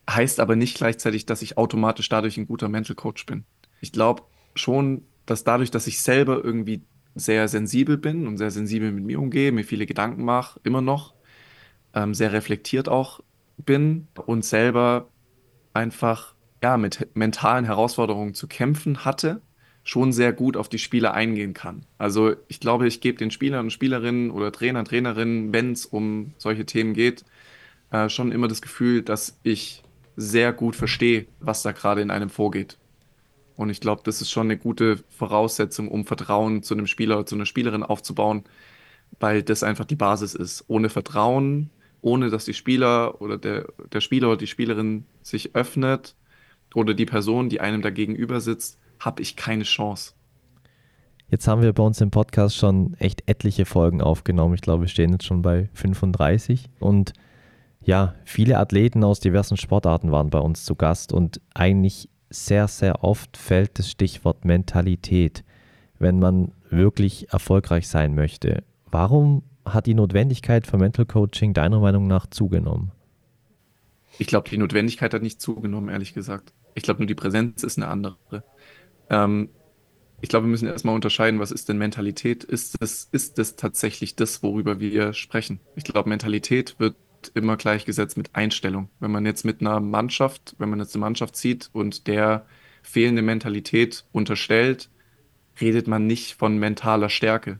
[0.09, 3.43] heißt aber nicht gleichzeitig, dass ich automatisch dadurch ein guter Mental Coach bin.
[3.81, 4.23] Ich glaube
[4.55, 6.81] schon, dass dadurch, dass ich selber irgendwie
[7.15, 11.13] sehr sensibel bin und sehr sensibel mit mir umgehe, mir viele Gedanken mache, immer noch,
[11.93, 13.21] ähm, sehr reflektiert auch
[13.57, 15.09] bin und selber
[15.73, 19.41] einfach ja, mit mentalen Herausforderungen zu kämpfen hatte,
[19.83, 21.85] schon sehr gut auf die Spieler eingehen kann.
[21.97, 26.33] Also ich glaube, ich gebe den Spielern und Spielerinnen oder Trainern, Trainerinnen, wenn es um
[26.37, 27.23] solche Themen geht,
[27.91, 29.83] äh, schon immer das Gefühl, dass ich
[30.17, 32.77] sehr gut verstehe, was da gerade in einem vorgeht.
[33.55, 37.25] Und ich glaube, das ist schon eine gute Voraussetzung, um Vertrauen zu einem Spieler oder
[37.25, 38.43] zu einer Spielerin aufzubauen,
[39.19, 40.65] weil das einfach die Basis ist.
[40.67, 41.69] Ohne Vertrauen,
[42.01, 46.15] ohne dass die Spieler oder der, der Spieler oder die Spielerin sich öffnet
[46.75, 50.13] oder die Person, die einem da gegenüber sitzt, habe ich keine Chance.
[51.29, 54.53] Jetzt haben wir bei uns im Podcast schon echt etliche Folgen aufgenommen.
[54.55, 57.13] Ich glaube, wir stehen jetzt schon bei 35 und
[57.87, 63.01] ja, viele Athleten aus diversen Sportarten waren bei uns zu Gast und eigentlich sehr, sehr
[63.01, 65.45] oft fällt das Stichwort Mentalität,
[65.97, 68.65] wenn man wirklich erfolgreich sein möchte.
[68.91, 72.91] Warum hat die Notwendigkeit für Mental Coaching deiner Meinung nach zugenommen?
[74.19, 76.51] Ich glaube, die Notwendigkeit hat nicht zugenommen, ehrlich gesagt.
[76.75, 78.43] Ich glaube, nur die Präsenz ist eine andere.
[79.09, 79.47] Ähm,
[80.19, 82.43] ich glaube, wir müssen erstmal unterscheiden, was ist denn Mentalität?
[82.43, 85.61] Ist es, ist es tatsächlich das, worüber wir sprechen?
[85.75, 86.95] Ich glaube, Mentalität wird
[87.29, 88.89] immer gleichgesetzt mit Einstellung.
[88.99, 92.45] Wenn man jetzt mit einer Mannschaft, wenn man jetzt eine Mannschaft sieht und der
[92.83, 94.89] fehlende Mentalität unterstellt,
[95.59, 97.59] redet man nicht von mentaler Stärke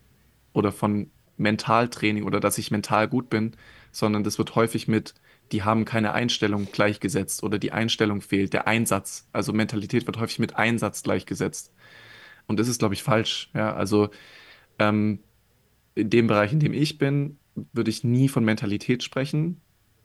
[0.53, 3.55] oder von Mentaltraining oder dass ich mental gut bin,
[3.91, 5.13] sondern das wird häufig mit,
[5.51, 9.27] die haben keine Einstellung gleichgesetzt oder die Einstellung fehlt, der Einsatz.
[9.31, 11.71] Also Mentalität wird häufig mit Einsatz gleichgesetzt.
[12.47, 13.49] Und das ist, glaube ich, falsch.
[13.53, 14.09] Ja, also
[14.79, 15.19] ähm,
[15.95, 17.37] in dem Bereich, in dem ich bin,
[17.73, 19.61] würde ich nie von Mentalität sprechen.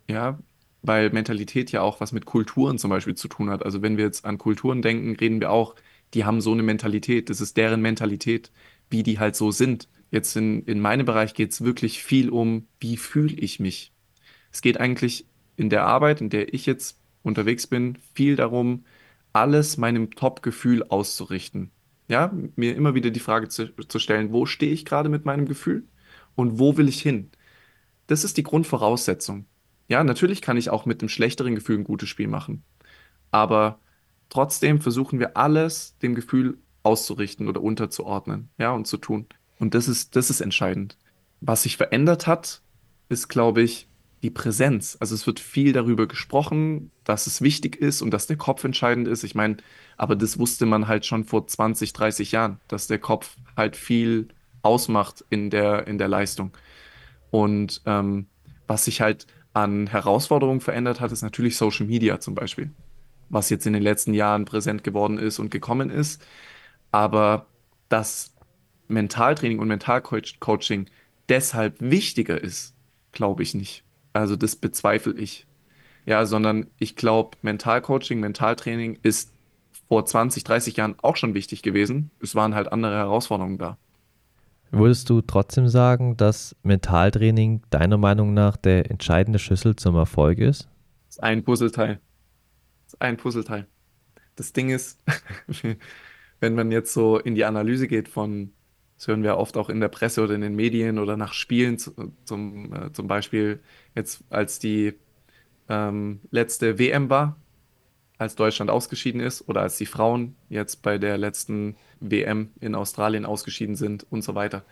[0.08, 0.38] Ja,
[0.82, 3.64] weil Mentalität ja auch was mit Kulturen zum Beispiel zu tun hat.
[3.64, 5.76] Also wenn wir jetzt an Kulturen denken, reden wir auch,
[6.14, 7.30] die haben so eine Mentalität.
[7.30, 8.50] Das ist deren Mentalität,
[8.90, 9.88] wie die halt so sind.
[10.10, 13.92] Jetzt in, in meinem Bereich geht es wirklich viel um, wie fühle ich mich.
[14.50, 15.26] Es geht eigentlich
[15.56, 18.84] in der Arbeit, in der ich jetzt unterwegs bin, viel darum,
[19.32, 21.70] alles meinem Top-Gefühl auszurichten.
[22.08, 25.46] Ja, mir immer wieder die Frage zu, zu stellen, wo stehe ich gerade mit meinem
[25.46, 25.84] Gefühl
[26.34, 27.30] und wo will ich hin?
[28.12, 29.46] Das ist die Grundvoraussetzung.
[29.88, 32.62] Ja, natürlich kann ich auch mit einem schlechteren Gefühl ein gutes Spiel machen.
[33.30, 33.78] Aber
[34.28, 39.24] trotzdem versuchen wir alles dem Gefühl auszurichten oder unterzuordnen, ja, und zu tun.
[39.58, 40.98] Und das ist, das ist entscheidend.
[41.40, 42.60] Was sich verändert hat,
[43.08, 43.88] ist, glaube ich,
[44.22, 44.98] die Präsenz.
[45.00, 49.08] Also es wird viel darüber gesprochen, dass es wichtig ist und dass der Kopf entscheidend
[49.08, 49.24] ist.
[49.24, 49.56] Ich meine,
[49.96, 54.28] aber das wusste man halt schon vor 20, 30 Jahren, dass der Kopf halt viel
[54.60, 56.52] ausmacht in der, in der Leistung.
[57.32, 58.26] Und ähm,
[58.66, 62.70] was sich halt an Herausforderungen verändert hat, ist natürlich Social Media zum Beispiel,
[63.30, 66.22] was jetzt in den letzten Jahren präsent geworden ist und gekommen ist.
[66.90, 67.46] Aber
[67.88, 68.34] das
[68.88, 70.90] Mentaltraining und Mentalcoaching
[71.30, 72.74] deshalb wichtiger ist,
[73.12, 73.82] glaube ich nicht.
[74.12, 75.46] Also das bezweifle ich.
[76.04, 79.32] Ja, sondern ich glaube, Mentalcoaching, Mentaltraining ist
[79.88, 82.10] vor 20, 30 Jahren auch schon wichtig gewesen.
[82.20, 83.78] Es waren halt andere Herausforderungen da.
[84.72, 90.68] Würdest du trotzdem sagen, dass Mentaltraining deiner Meinung nach der entscheidende Schlüssel zum Erfolg ist?
[91.06, 92.00] Das ist ein Puzzleteil.
[92.86, 93.66] Das ist ein Puzzleteil.
[94.34, 94.98] Das Ding ist,
[96.40, 98.52] wenn man jetzt so in die Analyse geht von
[99.02, 101.76] das hören wir oft auch in der Presse oder in den Medien oder nach Spielen,
[101.76, 103.58] zum, äh, zum Beispiel
[103.96, 104.94] jetzt als die
[105.68, 107.36] ähm, letzte WM war,
[108.22, 113.24] als Deutschland ausgeschieden ist oder als die Frauen jetzt bei der letzten WM in Australien
[113.24, 114.64] ausgeschieden sind und so weiter,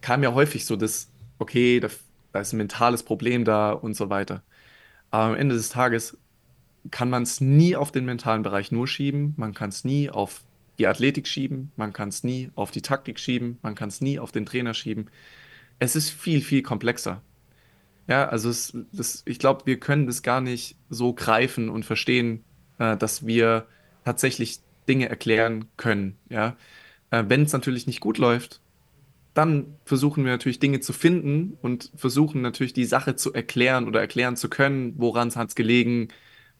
[0.00, 1.88] kam ja häufig so das, okay, da,
[2.32, 4.42] da ist ein mentales Problem da und so weiter.
[5.10, 6.16] Aber am Ende des Tages
[6.90, 10.42] kann man es nie auf den mentalen Bereich nur schieben, man kann es nie auf
[10.78, 14.18] die Athletik schieben, man kann es nie auf die Taktik schieben, man kann es nie
[14.18, 15.10] auf den Trainer schieben.
[15.78, 17.22] Es ist viel, viel komplexer.
[18.08, 22.44] Ja, also es, das, ich glaube, wir können das gar nicht so greifen und verstehen,
[22.80, 23.66] äh, dass wir
[24.04, 26.18] tatsächlich Dinge erklären können.
[26.28, 26.56] Ja,
[27.10, 28.60] äh, wenn es natürlich nicht gut läuft,
[29.34, 34.00] dann versuchen wir natürlich Dinge zu finden und versuchen natürlich die Sache zu erklären oder
[34.00, 36.08] erklären zu können, woran hat es gelegen,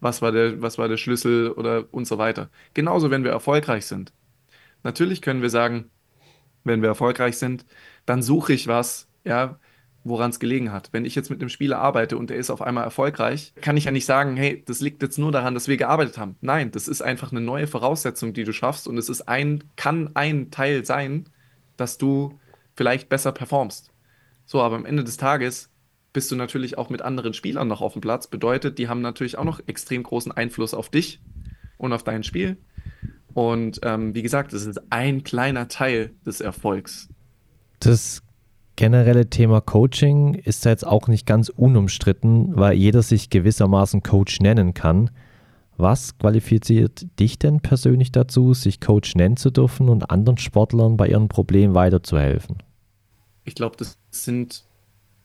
[0.01, 2.51] was war der, was war der Schlüssel oder und so weiter.
[2.75, 4.13] Genauso, wenn wir erfolgreich sind.
[4.85, 5.91] Natürlich können wir sagen,
[6.65, 7.67] wenn wir erfolgreich sind,
[8.07, 9.59] dann suche ich was, ja,
[10.05, 10.89] woran es gelegen hat.
[10.93, 13.85] Wenn ich jetzt mit einem Spieler arbeite und der ist auf einmal erfolgreich, kann ich
[13.85, 16.37] ja nicht sagen, hey, das liegt jetzt nur daran, dass wir gearbeitet haben.
[16.41, 20.11] Nein, das ist einfach eine neue Voraussetzung, die du schaffst und es ist ein, kann
[20.15, 21.29] ein Teil sein,
[21.77, 22.39] dass du
[22.75, 23.91] vielleicht besser performst.
[24.47, 25.71] So, aber am Ende des Tages
[26.13, 28.27] bist du natürlich auch mit anderen Spielern noch auf dem Platz.
[28.27, 31.21] Bedeutet, die haben natürlich auch noch extrem großen Einfluss auf dich
[31.79, 32.57] und auf dein Spiel.
[33.33, 37.09] Und ähm, wie gesagt, das ist ein kleiner Teil des Erfolgs.
[37.79, 38.23] Das
[38.77, 44.75] generelle Thema Coaching ist jetzt auch nicht ganz unumstritten, weil jeder sich gewissermaßen Coach nennen
[44.75, 45.11] kann.
[45.77, 51.09] Was qualifiziert dich denn persönlich dazu, sich Coach nennen zu dürfen und anderen Sportlern bei
[51.09, 52.63] ihren Problemen weiterzuhelfen?
[53.45, 54.65] Ich glaube, das sind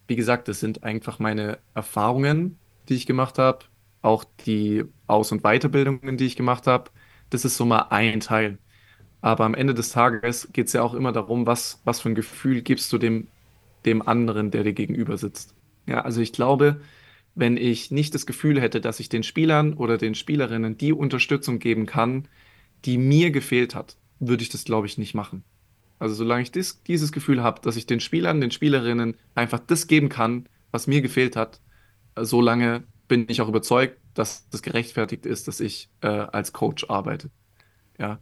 [0.06, 3.60] wie gesagt, das sind einfach meine Erfahrungen, die ich gemacht habe,
[4.02, 6.90] auch die Aus- und Weiterbildungen, die ich gemacht habe.
[7.30, 8.58] Das ist so mal ein Teil.
[9.20, 12.14] Aber am Ende des Tages geht es ja auch immer darum, was, was für ein
[12.14, 13.26] Gefühl gibst du dem,
[13.86, 15.54] dem anderen, der dir gegenüber sitzt.
[15.86, 16.80] Ja, also ich glaube,
[17.34, 21.58] wenn ich nicht das Gefühl hätte, dass ich den Spielern oder den Spielerinnen die Unterstützung
[21.58, 22.28] geben kann,
[22.84, 25.44] die mir gefehlt hat, würde ich das, glaube ich, nicht machen.
[25.98, 29.86] Also solange ich dies, dieses Gefühl habe, dass ich den Spielern, den Spielerinnen einfach das
[29.86, 31.60] geben kann, was mir gefehlt hat,
[32.16, 37.30] solange bin ich auch überzeugt, dass das gerechtfertigt ist, dass ich äh, als Coach arbeite.
[37.98, 38.18] Ja.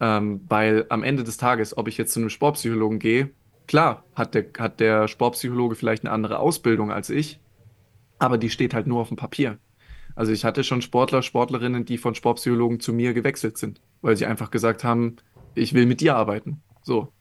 [0.00, 3.30] Ähm, weil am Ende des Tages, ob ich jetzt zu einem Sportpsychologen gehe,
[3.66, 7.40] klar, hat der, hat der Sportpsychologe vielleicht eine andere Ausbildung als ich,
[8.18, 9.58] aber die steht halt nur auf dem Papier.
[10.16, 14.26] Also ich hatte schon Sportler, Sportlerinnen, die von Sportpsychologen zu mir gewechselt sind, weil sie
[14.26, 15.16] einfach gesagt haben,
[15.54, 16.62] ich will mit dir arbeiten.
[16.82, 17.12] So.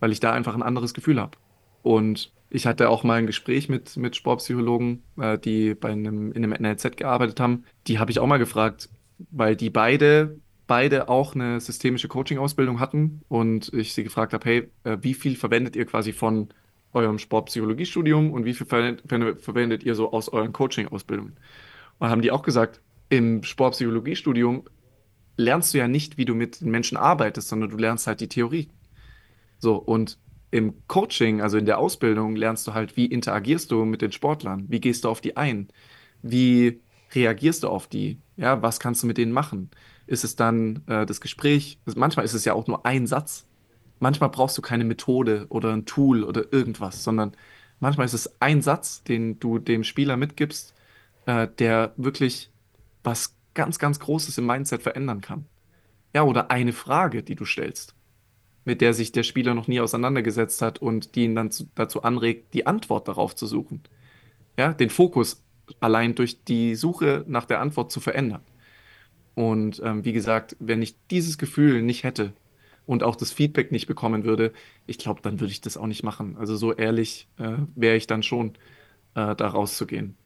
[0.00, 1.36] Weil ich da einfach ein anderes Gefühl habe.
[1.82, 6.44] Und Ich hatte auch mal ein Gespräch mit, mit Sportpsychologen, äh, die bei einem, in
[6.44, 7.64] einem NLZ gearbeitet haben.
[7.86, 8.90] Die habe ich auch mal gefragt,
[9.30, 10.38] weil die beide,
[10.72, 15.36] beide auch eine systemische Coaching-Ausbildung hatten und ich sie gefragt habe, hey, äh, wie viel
[15.36, 16.48] verwendet ihr quasi von
[16.94, 18.96] eurem Sportpsychologiestudium und wie viel ver
[19.36, 21.36] verwendet ihr so aus euren Coaching-Ausbildungen?
[21.98, 24.64] Und haben die auch gesagt, im Sportpsychologiestudium
[25.36, 28.28] lernst du ja nicht, wie du mit den Menschen arbeitest, sondern du lernst halt die
[28.28, 28.70] Theorie.
[29.58, 30.18] So, und
[30.50, 34.64] im Coaching, also in der Ausbildung, lernst du halt, wie interagierst du mit den Sportlern?
[34.68, 35.68] Wie gehst du auf die ein?
[36.22, 36.80] Wie
[37.14, 38.22] reagierst du auf die?
[38.38, 39.70] Ja, was kannst du mit denen machen?
[40.06, 41.78] Ist es dann äh, das Gespräch?
[41.94, 43.46] Manchmal ist es ja auch nur ein Satz.
[44.00, 47.32] Manchmal brauchst du keine Methode oder ein Tool oder irgendwas, sondern
[47.78, 50.74] manchmal ist es ein Satz, den du dem Spieler mitgibst,
[51.26, 52.50] äh, der wirklich
[53.04, 55.46] was ganz, ganz Großes im Mindset verändern kann.
[56.14, 57.94] Ja, oder eine Frage, die du stellst,
[58.64, 62.02] mit der sich der Spieler noch nie auseinandergesetzt hat und die ihn dann zu, dazu
[62.02, 63.82] anregt, die Antwort darauf zu suchen.
[64.58, 65.42] Ja, den Fokus
[65.80, 68.42] allein durch die Suche nach der Antwort zu verändern.
[69.34, 72.32] Und ähm, wie gesagt, wenn ich dieses Gefühl nicht hätte
[72.86, 74.52] und auch das Feedback nicht bekommen würde,
[74.86, 76.36] ich glaube, dann würde ich das auch nicht machen.
[76.38, 78.50] Also so ehrlich äh, wäre ich dann schon,
[79.14, 80.16] äh, da rauszugehen.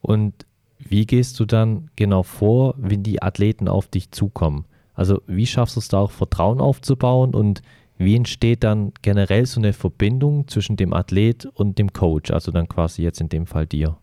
[0.00, 0.46] Und
[0.78, 4.66] wie gehst du dann genau vor, wenn die Athleten auf dich zukommen?
[4.94, 7.62] Also wie schaffst du es da auch Vertrauen aufzubauen und
[7.98, 12.68] wie entsteht dann generell so eine Verbindung zwischen dem Athlet und dem Coach, also dann
[12.68, 13.96] quasi jetzt in dem Fall dir?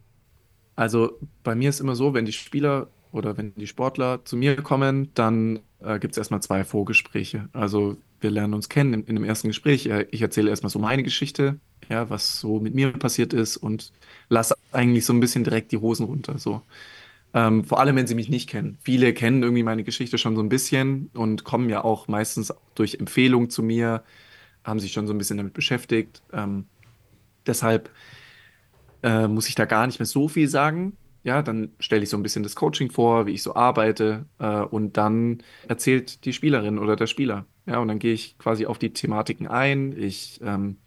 [0.76, 1.12] Also
[1.44, 5.12] bei mir ist immer so, wenn die Spieler oder wenn die Sportler zu mir kommen,
[5.14, 7.50] dann äh, gibt es erstmal zwei Vorgespräche.
[7.54, 9.88] Also wir lernen uns kennen in, in dem ersten Gespräch.
[9.88, 13.92] Äh, ich erzähle erstmal so meine Geschichte, ja, was so mit mir passiert ist und
[14.30, 16.38] lasse eigentlich so ein bisschen direkt die Hosen runter.
[16.38, 16.62] So.
[17.34, 18.78] Ähm, vor allem, wenn sie mich nicht kennen.
[18.82, 22.96] Viele kennen irgendwie meine Geschichte schon so ein bisschen und kommen ja auch meistens durch
[22.96, 24.04] Empfehlung zu mir,
[24.64, 26.22] haben sich schon so ein bisschen damit beschäftigt.
[26.34, 26.66] Ähm,
[27.46, 27.90] deshalb
[29.04, 30.98] äh, muss ich da gar nicht mehr so viel sagen.
[31.24, 34.62] Ja, dann stelle ich so ein bisschen das Coaching vor, wie ich so arbeite, äh,
[34.62, 37.46] und dann erzählt die Spielerin oder der Spieler.
[37.66, 39.94] Ja, und dann gehe ich quasi auf die Thematiken ein.
[39.98, 40.78] Ich ähm,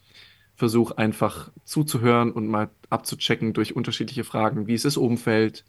[0.56, 5.64] versuche einfach zuzuhören und mal abzuchecken durch unterschiedliche Fragen, wie ist das Umfeld,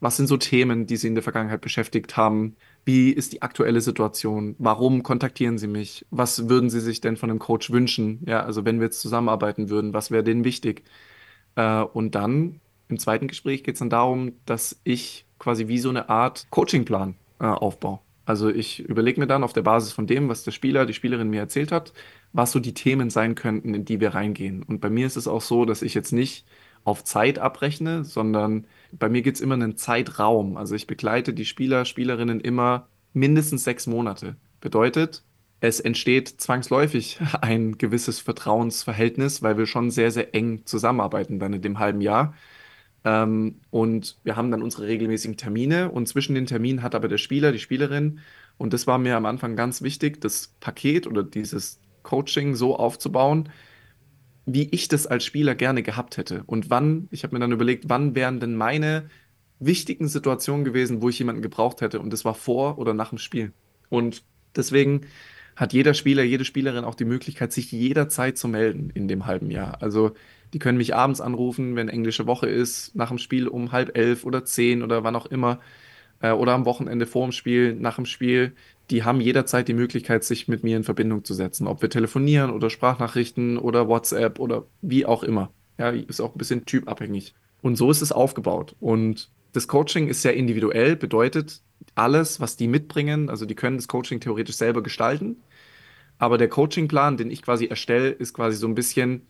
[0.00, 3.80] was sind so Themen, die Sie in der Vergangenheit beschäftigt haben, wie ist die aktuelle
[3.80, 8.42] Situation, warum kontaktieren Sie mich, was würden Sie sich denn von einem Coach wünschen, ja,
[8.44, 10.84] also wenn wir jetzt zusammenarbeiten würden, was wäre denen wichtig?
[11.56, 15.88] Äh, und dann im zweiten Gespräch geht es dann darum, dass ich quasi wie so
[15.88, 18.00] eine Art Coachingplan äh, aufbaue.
[18.24, 21.30] Also ich überlege mir dann auf der Basis von dem, was der Spieler, die Spielerin
[21.30, 21.92] mir erzählt hat,
[22.32, 24.64] was so die Themen sein könnten, in die wir reingehen.
[24.64, 26.44] Und bei mir ist es auch so, dass ich jetzt nicht
[26.82, 30.56] auf Zeit abrechne, sondern bei mir gibt es immer einen Zeitraum.
[30.56, 34.36] Also ich begleite die Spieler, Spielerinnen immer mindestens sechs Monate.
[34.60, 35.22] Bedeutet,
[35.60, 41.62] es entsteht zwangsläufig ein gewisses Vertrauensverhältnis, weil wir schon sehr, sehr eng zusammenarbeiten dann in
[41.62, 42.34] dem halben Jahr.
[43.04, 47.18] Ähm, und wir haben dann unsere regelmäßigen Termine und zwischen den Terminen hat aber der
[47.18, 48.20] Spieler, die Spielerin,
[48.58, 53.50] und das war mir am Anfang ganz wichtig, das Paket oder dieses Coaching so aufzubauen,
[54.46, 56.44] wie ich das als Spieler gerne gehabt hätte.
[56.46, 59.10] Und wann, ich habe mir dann überlegt, wann wären denn meine
[59.58, 62.00] wichtigen Situationen gewesen, wo ich jemanden gebraucht hätte.
[62.00, 63.52] Und das war vor oder nach dem Spiel.
[63.88, 64.22] Und
[64.54, 65.02] deswegen
[65.56, 69.50] hat jeder Spieler, jede Spielerin auch die Möglichkeit, sich jederzeit zu melden in dem halben
[69.50, 69.82] Jahr.
[69.82, 70.12] Also
[70.52, 74.24] die können mich abends anrufen, wenn englische Woche ist, nach dem Spiel um halb elf
[74.24, 75.60] oder zehn oder wann auch immer.
[76.20, 78.54] Äh, oder am Wochenende vor dem Spiel, nach dem Spiel
[78.90, 81.66] die haben jederzeit die Möglichkeit, sich mit mir in Verbindung zu setzen.
[81.66, 85.50] Ob wir telefonieren oder Sprachnachrichten oder WhatsApp oder wie auch immer.
[85.78, 87.34] Ja, ist auch ein bisschen typabhängig.
[87.62, 88.76] Und so ist es aufgebaut.
[88.80, 91.62] Und das Coaching ist sehr individuell, bedeutet
[91.94, 95.42] alles, was die mitbringen, also die können das Coaching theoretisch selber gestalten.
[96.18, 99.22] Aber der Coachingplan, den ich quasi erstelle, ist quasi so ein bisschen,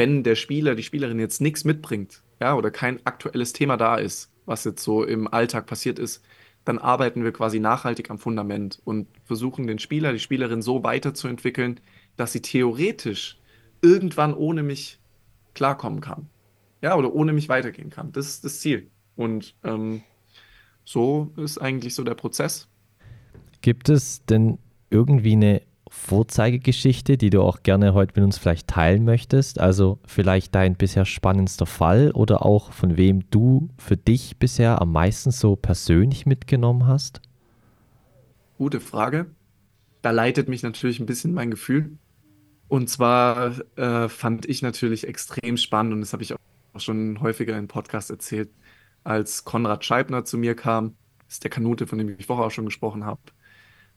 [0.00, 4.32] wenn der Spieler, die Spielerin jetzt nichts mitbringt, ja, oder kein aktuelles Thema da ist,
[4.46, 6.24] was jetzt so im Alltag passiert ist,
[6.64, 11.80] dann arbeiten wir quasi nachhaltig am Fundament und versuchen den Spieler, die Spielerin so weiterzuentwickeln,
[12.16, 13.38] dass sie theoretisch
[13.82, 14.98] irgendwann ohne mich
[15.52, 16.30] klarkommen kann.
[16.80, 18.10] Ja, oder ohne mich weitergehen kann.
[18.12, 18.88] Das ist das Ziel.
[19.16, 20.00] Und ähm,
[20.82, 22.68] so ist eigentlich so der Prozess.
[23.60, 24.56] Gibt es denn
[24.88, 25.60] irgendwie eine
[25.92, 29.58] Vorzeigegeschichte, die du auch gerne heute mit uns vielleicht teilen möchtest?
[29.58, 34.92] Also vielleicht dein bisher spannendster Fall oder auch von wem du für dich bisher am
[34.92, 37.20] meisten so persönlich mitgenommen hast?
[38.56, 39.26] Gute Frage.
[40.00, 41.98] Da leitet mich natürlich ein bisschen mein Gefühl.
[42.68, 46.38] Und zwar äh, fand ich natürlich extrem spannend, und das habe ich auch
[46.78, 48.48] schon häufiger im Podcast erzählt,
[49.02, 50.94] als Konrad Scheibner zu mir kam,
[51.28, 53.20] ist der Kanute, von dem ich vorher auch schon gesprochen habe.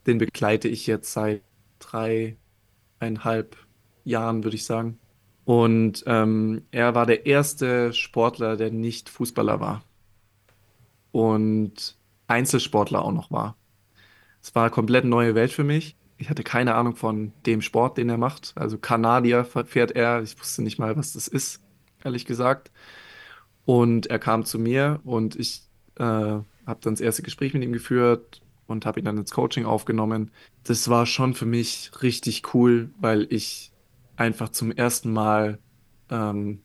[0.07, 1.43] Den begleite ich jetzt seit
[1.85, 3.57] dreieinhalb
[4.03, 4.99] Jahren, würde ich sagen.
[5.45, 9.83] Und ähm, er war der erste Sportler, der nicht Fußballer war
[11.11, 13.55] und Einzelsportler auch noch war.
[14.41, 15.95] Es war eine komplett neue Welt für mich.
[16.17, 18.53] Ich hatte keine Ahnung von dem Sport, den er macht.
[18.55, 20.21] Also Kanadier fährt er.
[20.21, 21.61] Ich wusste nicht mal, was das ist,
[22.03, 22.71] ehrlich gesagt.
[23.65, 25.63] Und er kam zu mir und ich
[25.95, 29.65] äh, habe dann das erste Gespräch mit ihm geführt und habe ihn dann ins Coaching
[29.65, 30.31] aufgenommen.
[30.63, 33.71] Das war schon für mich richtig cool, weil ich
[34.15, 35.59] einfach zum ersten Mal,
[36.09, 36.61] ähm,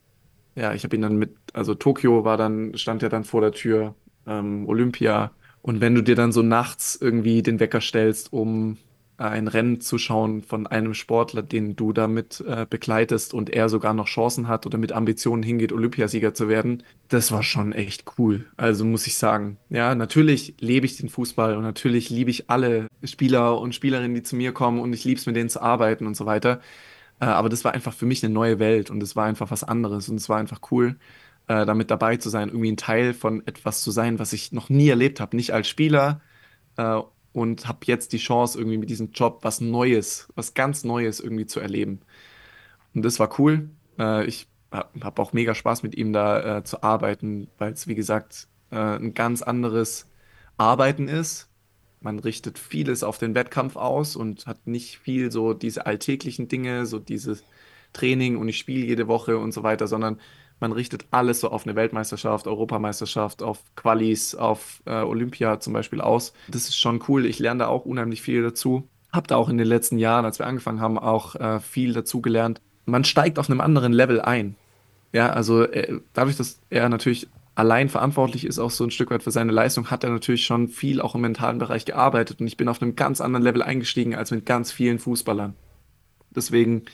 [0.55, 3.51] ja, ich habe ihn dann mit, also Tokio war dann, stand ja dann vor der
[3.51, 3.95] Tür,
[4.27, 5.31] ähm, Olympia.
[5.61, 8.77] Und wenn du dir dann so nachts irgendwie den Wecker stellst, um
[9.19, 13.93] ein Rennen zu schauen von einem Sportler, den du damit äh, begleitest und er sogar
[13.93, 18.45] noch Chancen hat oder mit Ambitionen hingeht, Olympiasieger zu werden, das war schon echt cool.
[18.55, 22.87] Also muss ich sagen, ja, natürlich lebe ich den Fußball und natürlich liebe ich alle
[23.03, 26.07] Spieler und Spielerinnen, die zu mir kommen und ich liebe es, mit denen zu arbeiten
[26.07, 26.61] und so weiter.
[27.19, 29.65] Äh, aber das war einfach für mich eine neue Welt und es war einfach was
[29.65, 30.97] anderes und es war einfach cool,
[31.47, 34.69] äh, damit dabei zu sein, irgendwie ein Teil von etwas zu sein, was ich noch
[34.69, 36.21] nie erlebt habe, nicht als Spieler
[36.77, 37.01] äh,
[37.39, 41.45] und habe jetzt die Chance, irgendwie mit diesem Job was Neues, was ganz Neues irgendwie
[41.45, 42.01] zu erleben.
[42.93, 43.69] Und das war cool.
[43.97, 47.95] Äh, ich habe auch mega Spaß mit ihm da äh, zu arbeiten, weil es, wie
[47.95, 50.05] gesagt, äh, ein ganz anderes
[50.57, 51.47] Arbeiten ist.
[52.01, 56.85] Man richtet vieles auf den Wettkampf aus und hat nicht viel so diese alltäglichen Dinge,
[56.85, 57.45] so dieses
[57.93, 60.19] Training und ich spiele jede Woche und so weiter, sondern
[60.59, 66.01] man richtet alles so auf eine Weltmeisterschaft, Europameisterschaft, auf Qualis, auf äh, Olympia zum Beispiel
[66.01, 66.33] aus.
[66.47, 67.25] Das ist schon cool.
[67.25, 68.87] Ich lerne da auch unheimlich viel dazu.
[69.11, 72.21] Hab da auch in den letzten Jahren, als wir angefangen haben, auch äh, viel dazu
[72.21, 72.61] gelernt.
[72.85, 74.55] Man steigt auf einem anderen Level ein.
[75.13, 79.23] Ja, also äh, dadurch, dass er natürlich allein verantwortlich ist, auch so ein Stück weit
[79.23, 82.39] für seine Leistung, hat er natürlich schon viel auch im mentalen Bereich gearbeitet.
[82.39, 85.55] Und ich bin auf einem ganz anderen Level eingestiegen als mit ganz vielen Fußballern.
[86.29, 86.85] Deswegen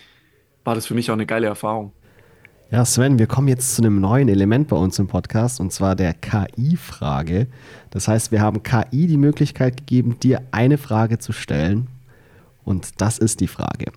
[0.63, 1.91] war das für mich auch eine geile Erfahrung.
[2.71, 5.95] Ja, Sven, wir kommen jetzt zu einem neuen Element bei uns im Podcast und zwar
[5.95, 7.47] der KI-Frage.
[7.91, 11.87] Das heißt, wir haben KI die Möglichkeit gegeben, dir eine Frage zu stellen
[12.63, 13.91] und das ist die Frage.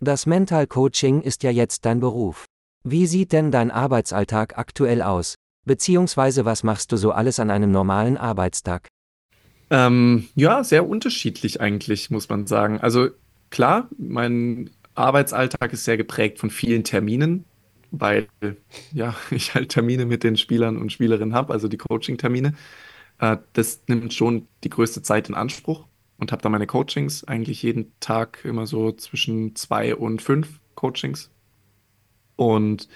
[0.00, 2.44] Das Mental Coaching ist ja jetzt dein Beruf.
[2.84, 5.34] Wie sieht denn dein Arbeitsalltag aktuell aus?
[5.66, 8.86] Beziehungsweise was machst du so alles an einem normalen Arbeitstag?
[9.70, 12.78] Ähm, ja, sehr unterschiedlich eigentlich, muss man sagen.
[12.80, 13.08] Also
[13.50, 17.44] klar, mein Arbeitsalltag ist sehr geprägt von vielen Terminen,
[18.00, 18.28] weil
[18.92, 22.54] ja, ich halt Termine mit den Spielern und Spielerinnen habe, also die Coaching-Termine.
[23.18, 25.86] Äh, das nimmt schon die größte Zeit in Anspruch
[26.18, 31.30] und habe da meine Coachings eigentlich jeden Tag immer so zwischen zwei und fünf Coachings.
[32.36, 32.88] Und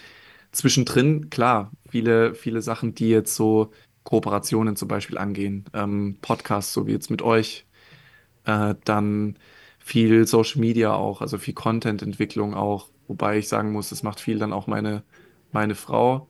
[0.52, 3.72] zwischendrin, klar, viele, viele Sachen, die jetzt so
[4.04, 7.66] Kooperationen zum Beispiel angehen, ähm, Podcasts, so wie jetzt mit euch,
[8.44, 9.38] äh, dann
[9.78, 14.38] viel Social Media auch, also viel Content-Entwicklung auch, Wobei ich sagen muss, das macht viel
[14.38, 15.02] dann auch meine,
[15.50, 16.28] meine Frau.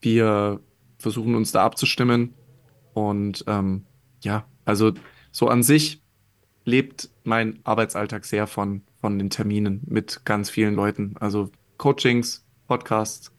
[0.00, 0.60] Wir
[0.98, 2.34] versuchen uns da abzustimmen.
[2.92, 3.86] Und ähm,
[4.22, 4.92] ja, also
[5.30, 6.02] so an sich
[6.64, 11.16] lebt mein Arbeitsalltag sehr von, von den Terminen mit ganz vielen Leuten.
[11.18, 13.32] Also Coachings, Podcasts,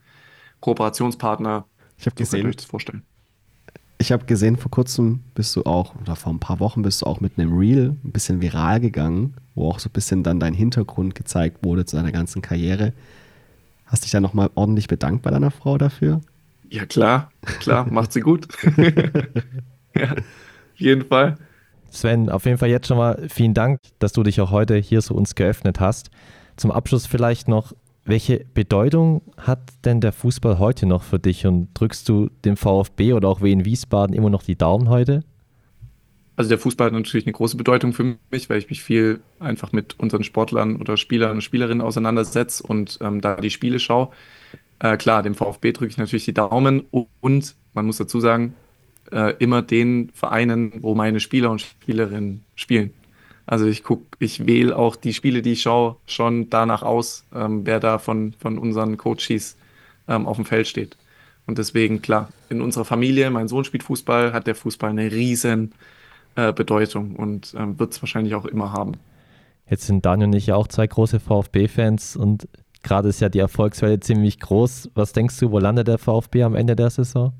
[0.61, 1.67] Kooperationspartner.
[1.97, 3.03] Ich habe gesehen, vorstellen.
[4.01, 7.05] Ich habe gesehen, vor kurzem bist du auch, oder vor ein paar Wochen bist du
[7.05, 10.55] auch mit einem Reel ein bisschen viral gegangen, wo auch so ein bisschen dann dein
[10.55, 12.93] Hintergrund gezeigt wurde zu deiner ganzen Karriere.
[13.85, 16.19] Hast dich da nochmal ordentlich bedankt bei deiner Frau dafür?
[16.71, 18.47] Ja, klar, klar, macht sie gut.
[19.95, 21.37] ja, auf jeden Fall.
[21.91, 25.01] Sven, auf jeden Fall jetzt schon mal vielen Dank, dass du dich auch heute hier
[25.01, 26.09] so uns geöffnet hast.
[26.57, 27.73] Zum Abschluss vielleicht noch,
[28.03, 33.13] welche Bedeutung hat denn der Fußball heute noch für dich und drückst du dem VfB
[33.13, 35.23] oder auch Wien Wiesbaden immer noch die Daumen heute?
[36.35, 39.71] Also der Fußball hat natürlich eine große Bedeutung für mich, weil ich mich viel einfach
[39.71, 44.09] mit unseren Sportlern oder Spielern und Spielerinnen auseinandersetze und ähm, da die Spiele schaue.
[44.79, 46.83] Äh, klar, dem VfB drücke ich natürlich die Daumen
[47.19, 48.55] und man muss dazu sagen,
[49.11, 52.91] äh, immer den Vereinen, wo meine Spieler und Spielerinnen spielen.
[53.45, 57.65] Also ich gucke, ich wähle auch die Spiele, die ich schaue, schon danach aus, ähm,
[57.65, 59.57] wer da von, von unseren Coaches
[60.07, 60.97] ähm, auf dem Feld steht.
[61.47, 65.73] Und deswegen, klar, in unserer Familie, mein Sohn spielt Fußball, hat der Fußball eine riesen
[66.35, 68.93] äh, Bedeutung und ähm, wird es wahrscheinlich auch immer haben.
[69.69, 72.47] Jetzt sind Daniel und ich ja auch zwei große VfB-Fans und
[72.83, 74.91] gerade ist ja die Erfolgswelle ziemlich groß.
[74.93, 77.33] Was denkst du, wo landet der VfB am Ende der Saison?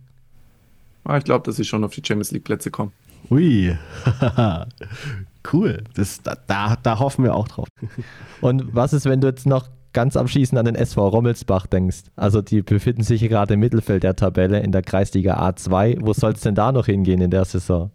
[1.03, 2.91] Ah, ich glaube, dass sie schon auf die Champions League-Plätze kommen.
[3.29, 3.77] Ui,
[5.53, 5.83] cool.
[5.95, 7.67] Das, da, da hoffen wir auch drauf.
[8.41, 12.03] Und was ist, wenn du jetzt noch ganz am Schießen an den SV Rommelsbach denkst?
[12.15, 15.97] Also die befinden sich gerade im Mittelfeld der Tabelle in der Kreisliga A2.
[16.01, 17.91] Wo soll es denn da noch hingehen in der Saison?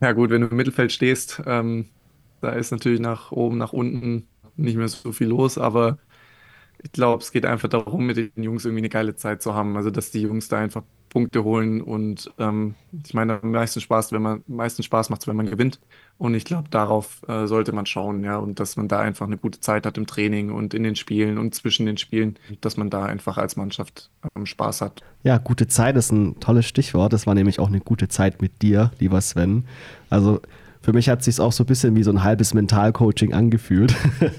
[0.00, 1.86] Ja gut, wenn du im Mittelfeld stehst, ähm,
[2.40, 5.98] da ist natürlich nach oben, nach unten nicht mehr so viel los, aber
[6.82, 9.76] ich glaube, es geht einfach darum, mit den Jungs irgendwie eine geile Zeit zu haben.
[9.76, 12.74] Also, dass die Jungs da einfach Punkte holen und ähm,
[13.04, 15.80] ich meine, am meisten Spaß, wenn man, am meisten Spaß macht es, wenn man gewinnt.
[16.16, 19.36] Und ich glaube, darauf äh, sollte man schauen, ja, und dass man da einfach eine
[19.36, 22.88] gute Zeit hat im Training und in den Spielen und zwischen den Spielen, dass man
[22.88, 25.02] da einfach als Mannschaft ähm, Spaß hat.
[25.24, 27.12] Ja, gute Zeit ist ein tolles Stichwort.
[27.12, 29.64] Das war nämlich auch eine gute Zeit mit dir, lieber Sven.
[30.08, 30.40] Also
[30.84, 33.94] für mich hat es sich auch so ein bisschen wie so ein halbes Mentalcoaching angefühlt.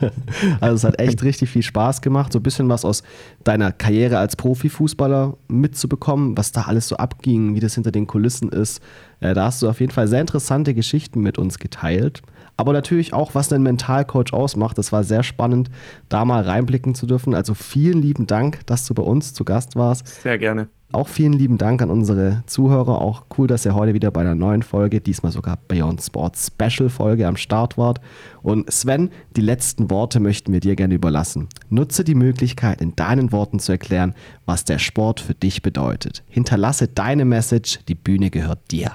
[0.61, 3.01] also es hat echt richtig viel Spaß gemacht, so ein bisschen was aus
[3.43, 8.49] deiner Karriere als Profifußballer mitzubekommen, was da alles so abging, wie das hinter den Kulissen
[8.49, 8.79] ist.
[9.21, 12.21] Äh, da hast du auf jeden Fall sehr interessante Geschichten mit uns geteilt.
[12.57, 14.77] Aber natürlich auch, was ein Mentalcoach ausmacht.
[14.77, 15.69] Das war sehr spannend,
[16.09, 17.35] da mal reinblicken zu dürfen.
[17.35, 20.07] Also vielen lieben Dank, dass du bei uns zu Gast warst.
[20.21, 20.69] Sehr gerne.
[20.95, 23.01] Auch vielen lieben Dank an unsere Zuhörer.
[23.01, 26.89] Auch cool, dass ihr heute wieder bei einer neuen Folge, diesmal sogar Beyond Sports Special
[26.89, 27.99] Folge am Start wart.
[28.43, 31.49] Und Sven, die letzten Worte möchten wir dir gerne überlassen.
[31.69, 36.23] Nutze die Möglichkeit, in deinen Worten zu erklären, was der Sport für dich bedeutet.
[36.29, 38.91] Hinterlasse deine Message, die Bühne gehört dir.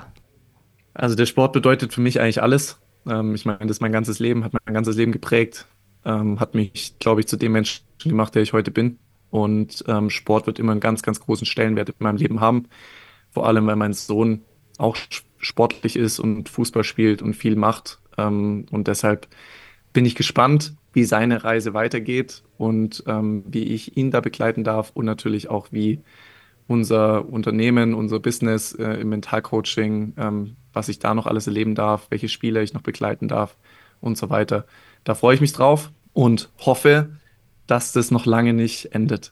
[0.95, 2.80] Also der Sport bedeutet für mich eigentlich alles.
[3.07, 5.67] Ähm, ich meine, das ist mein ganzes Leben, hat mein ganzes Leben geprägt,
[6.05, 8.99] ähm, hat mich, glaube ich, zu dem Menschen gemacht, der ich heute bin.
[9.31, 12.69] Und ähm, Sport wird immer einen ganz, ganz großen Stellenwert in meinem Leben haben.
[13.31, 14.43] Vor allem, weil mein Sohn
[14.79, 14.97] auch
[15.39, 18.01] sportlich ist und Fußball spielt und viel macht.
[18.19, 19.29] Ähm, und deshalb
[19.93, 24.91] bin ich gespannt, wie seine Reise weitergeht und ähm, wie ich ihn da begleiten darf
[24.95, 26.01] und natürlich auch, wie
[26.67, 32.07] unser Unternehmen, unser Business äh, im Mentalcoaching, ähm, was ich da noch alles erleben darf,
[32.11, 33.57] welche Spieler ich noch begleiten darf
[34.01, 34.67] und so weiter.
[35.05, 37.11] Da freue ich mich drauf und hoffe,
[37.67, 39.31] dass das noch lange nicht endet.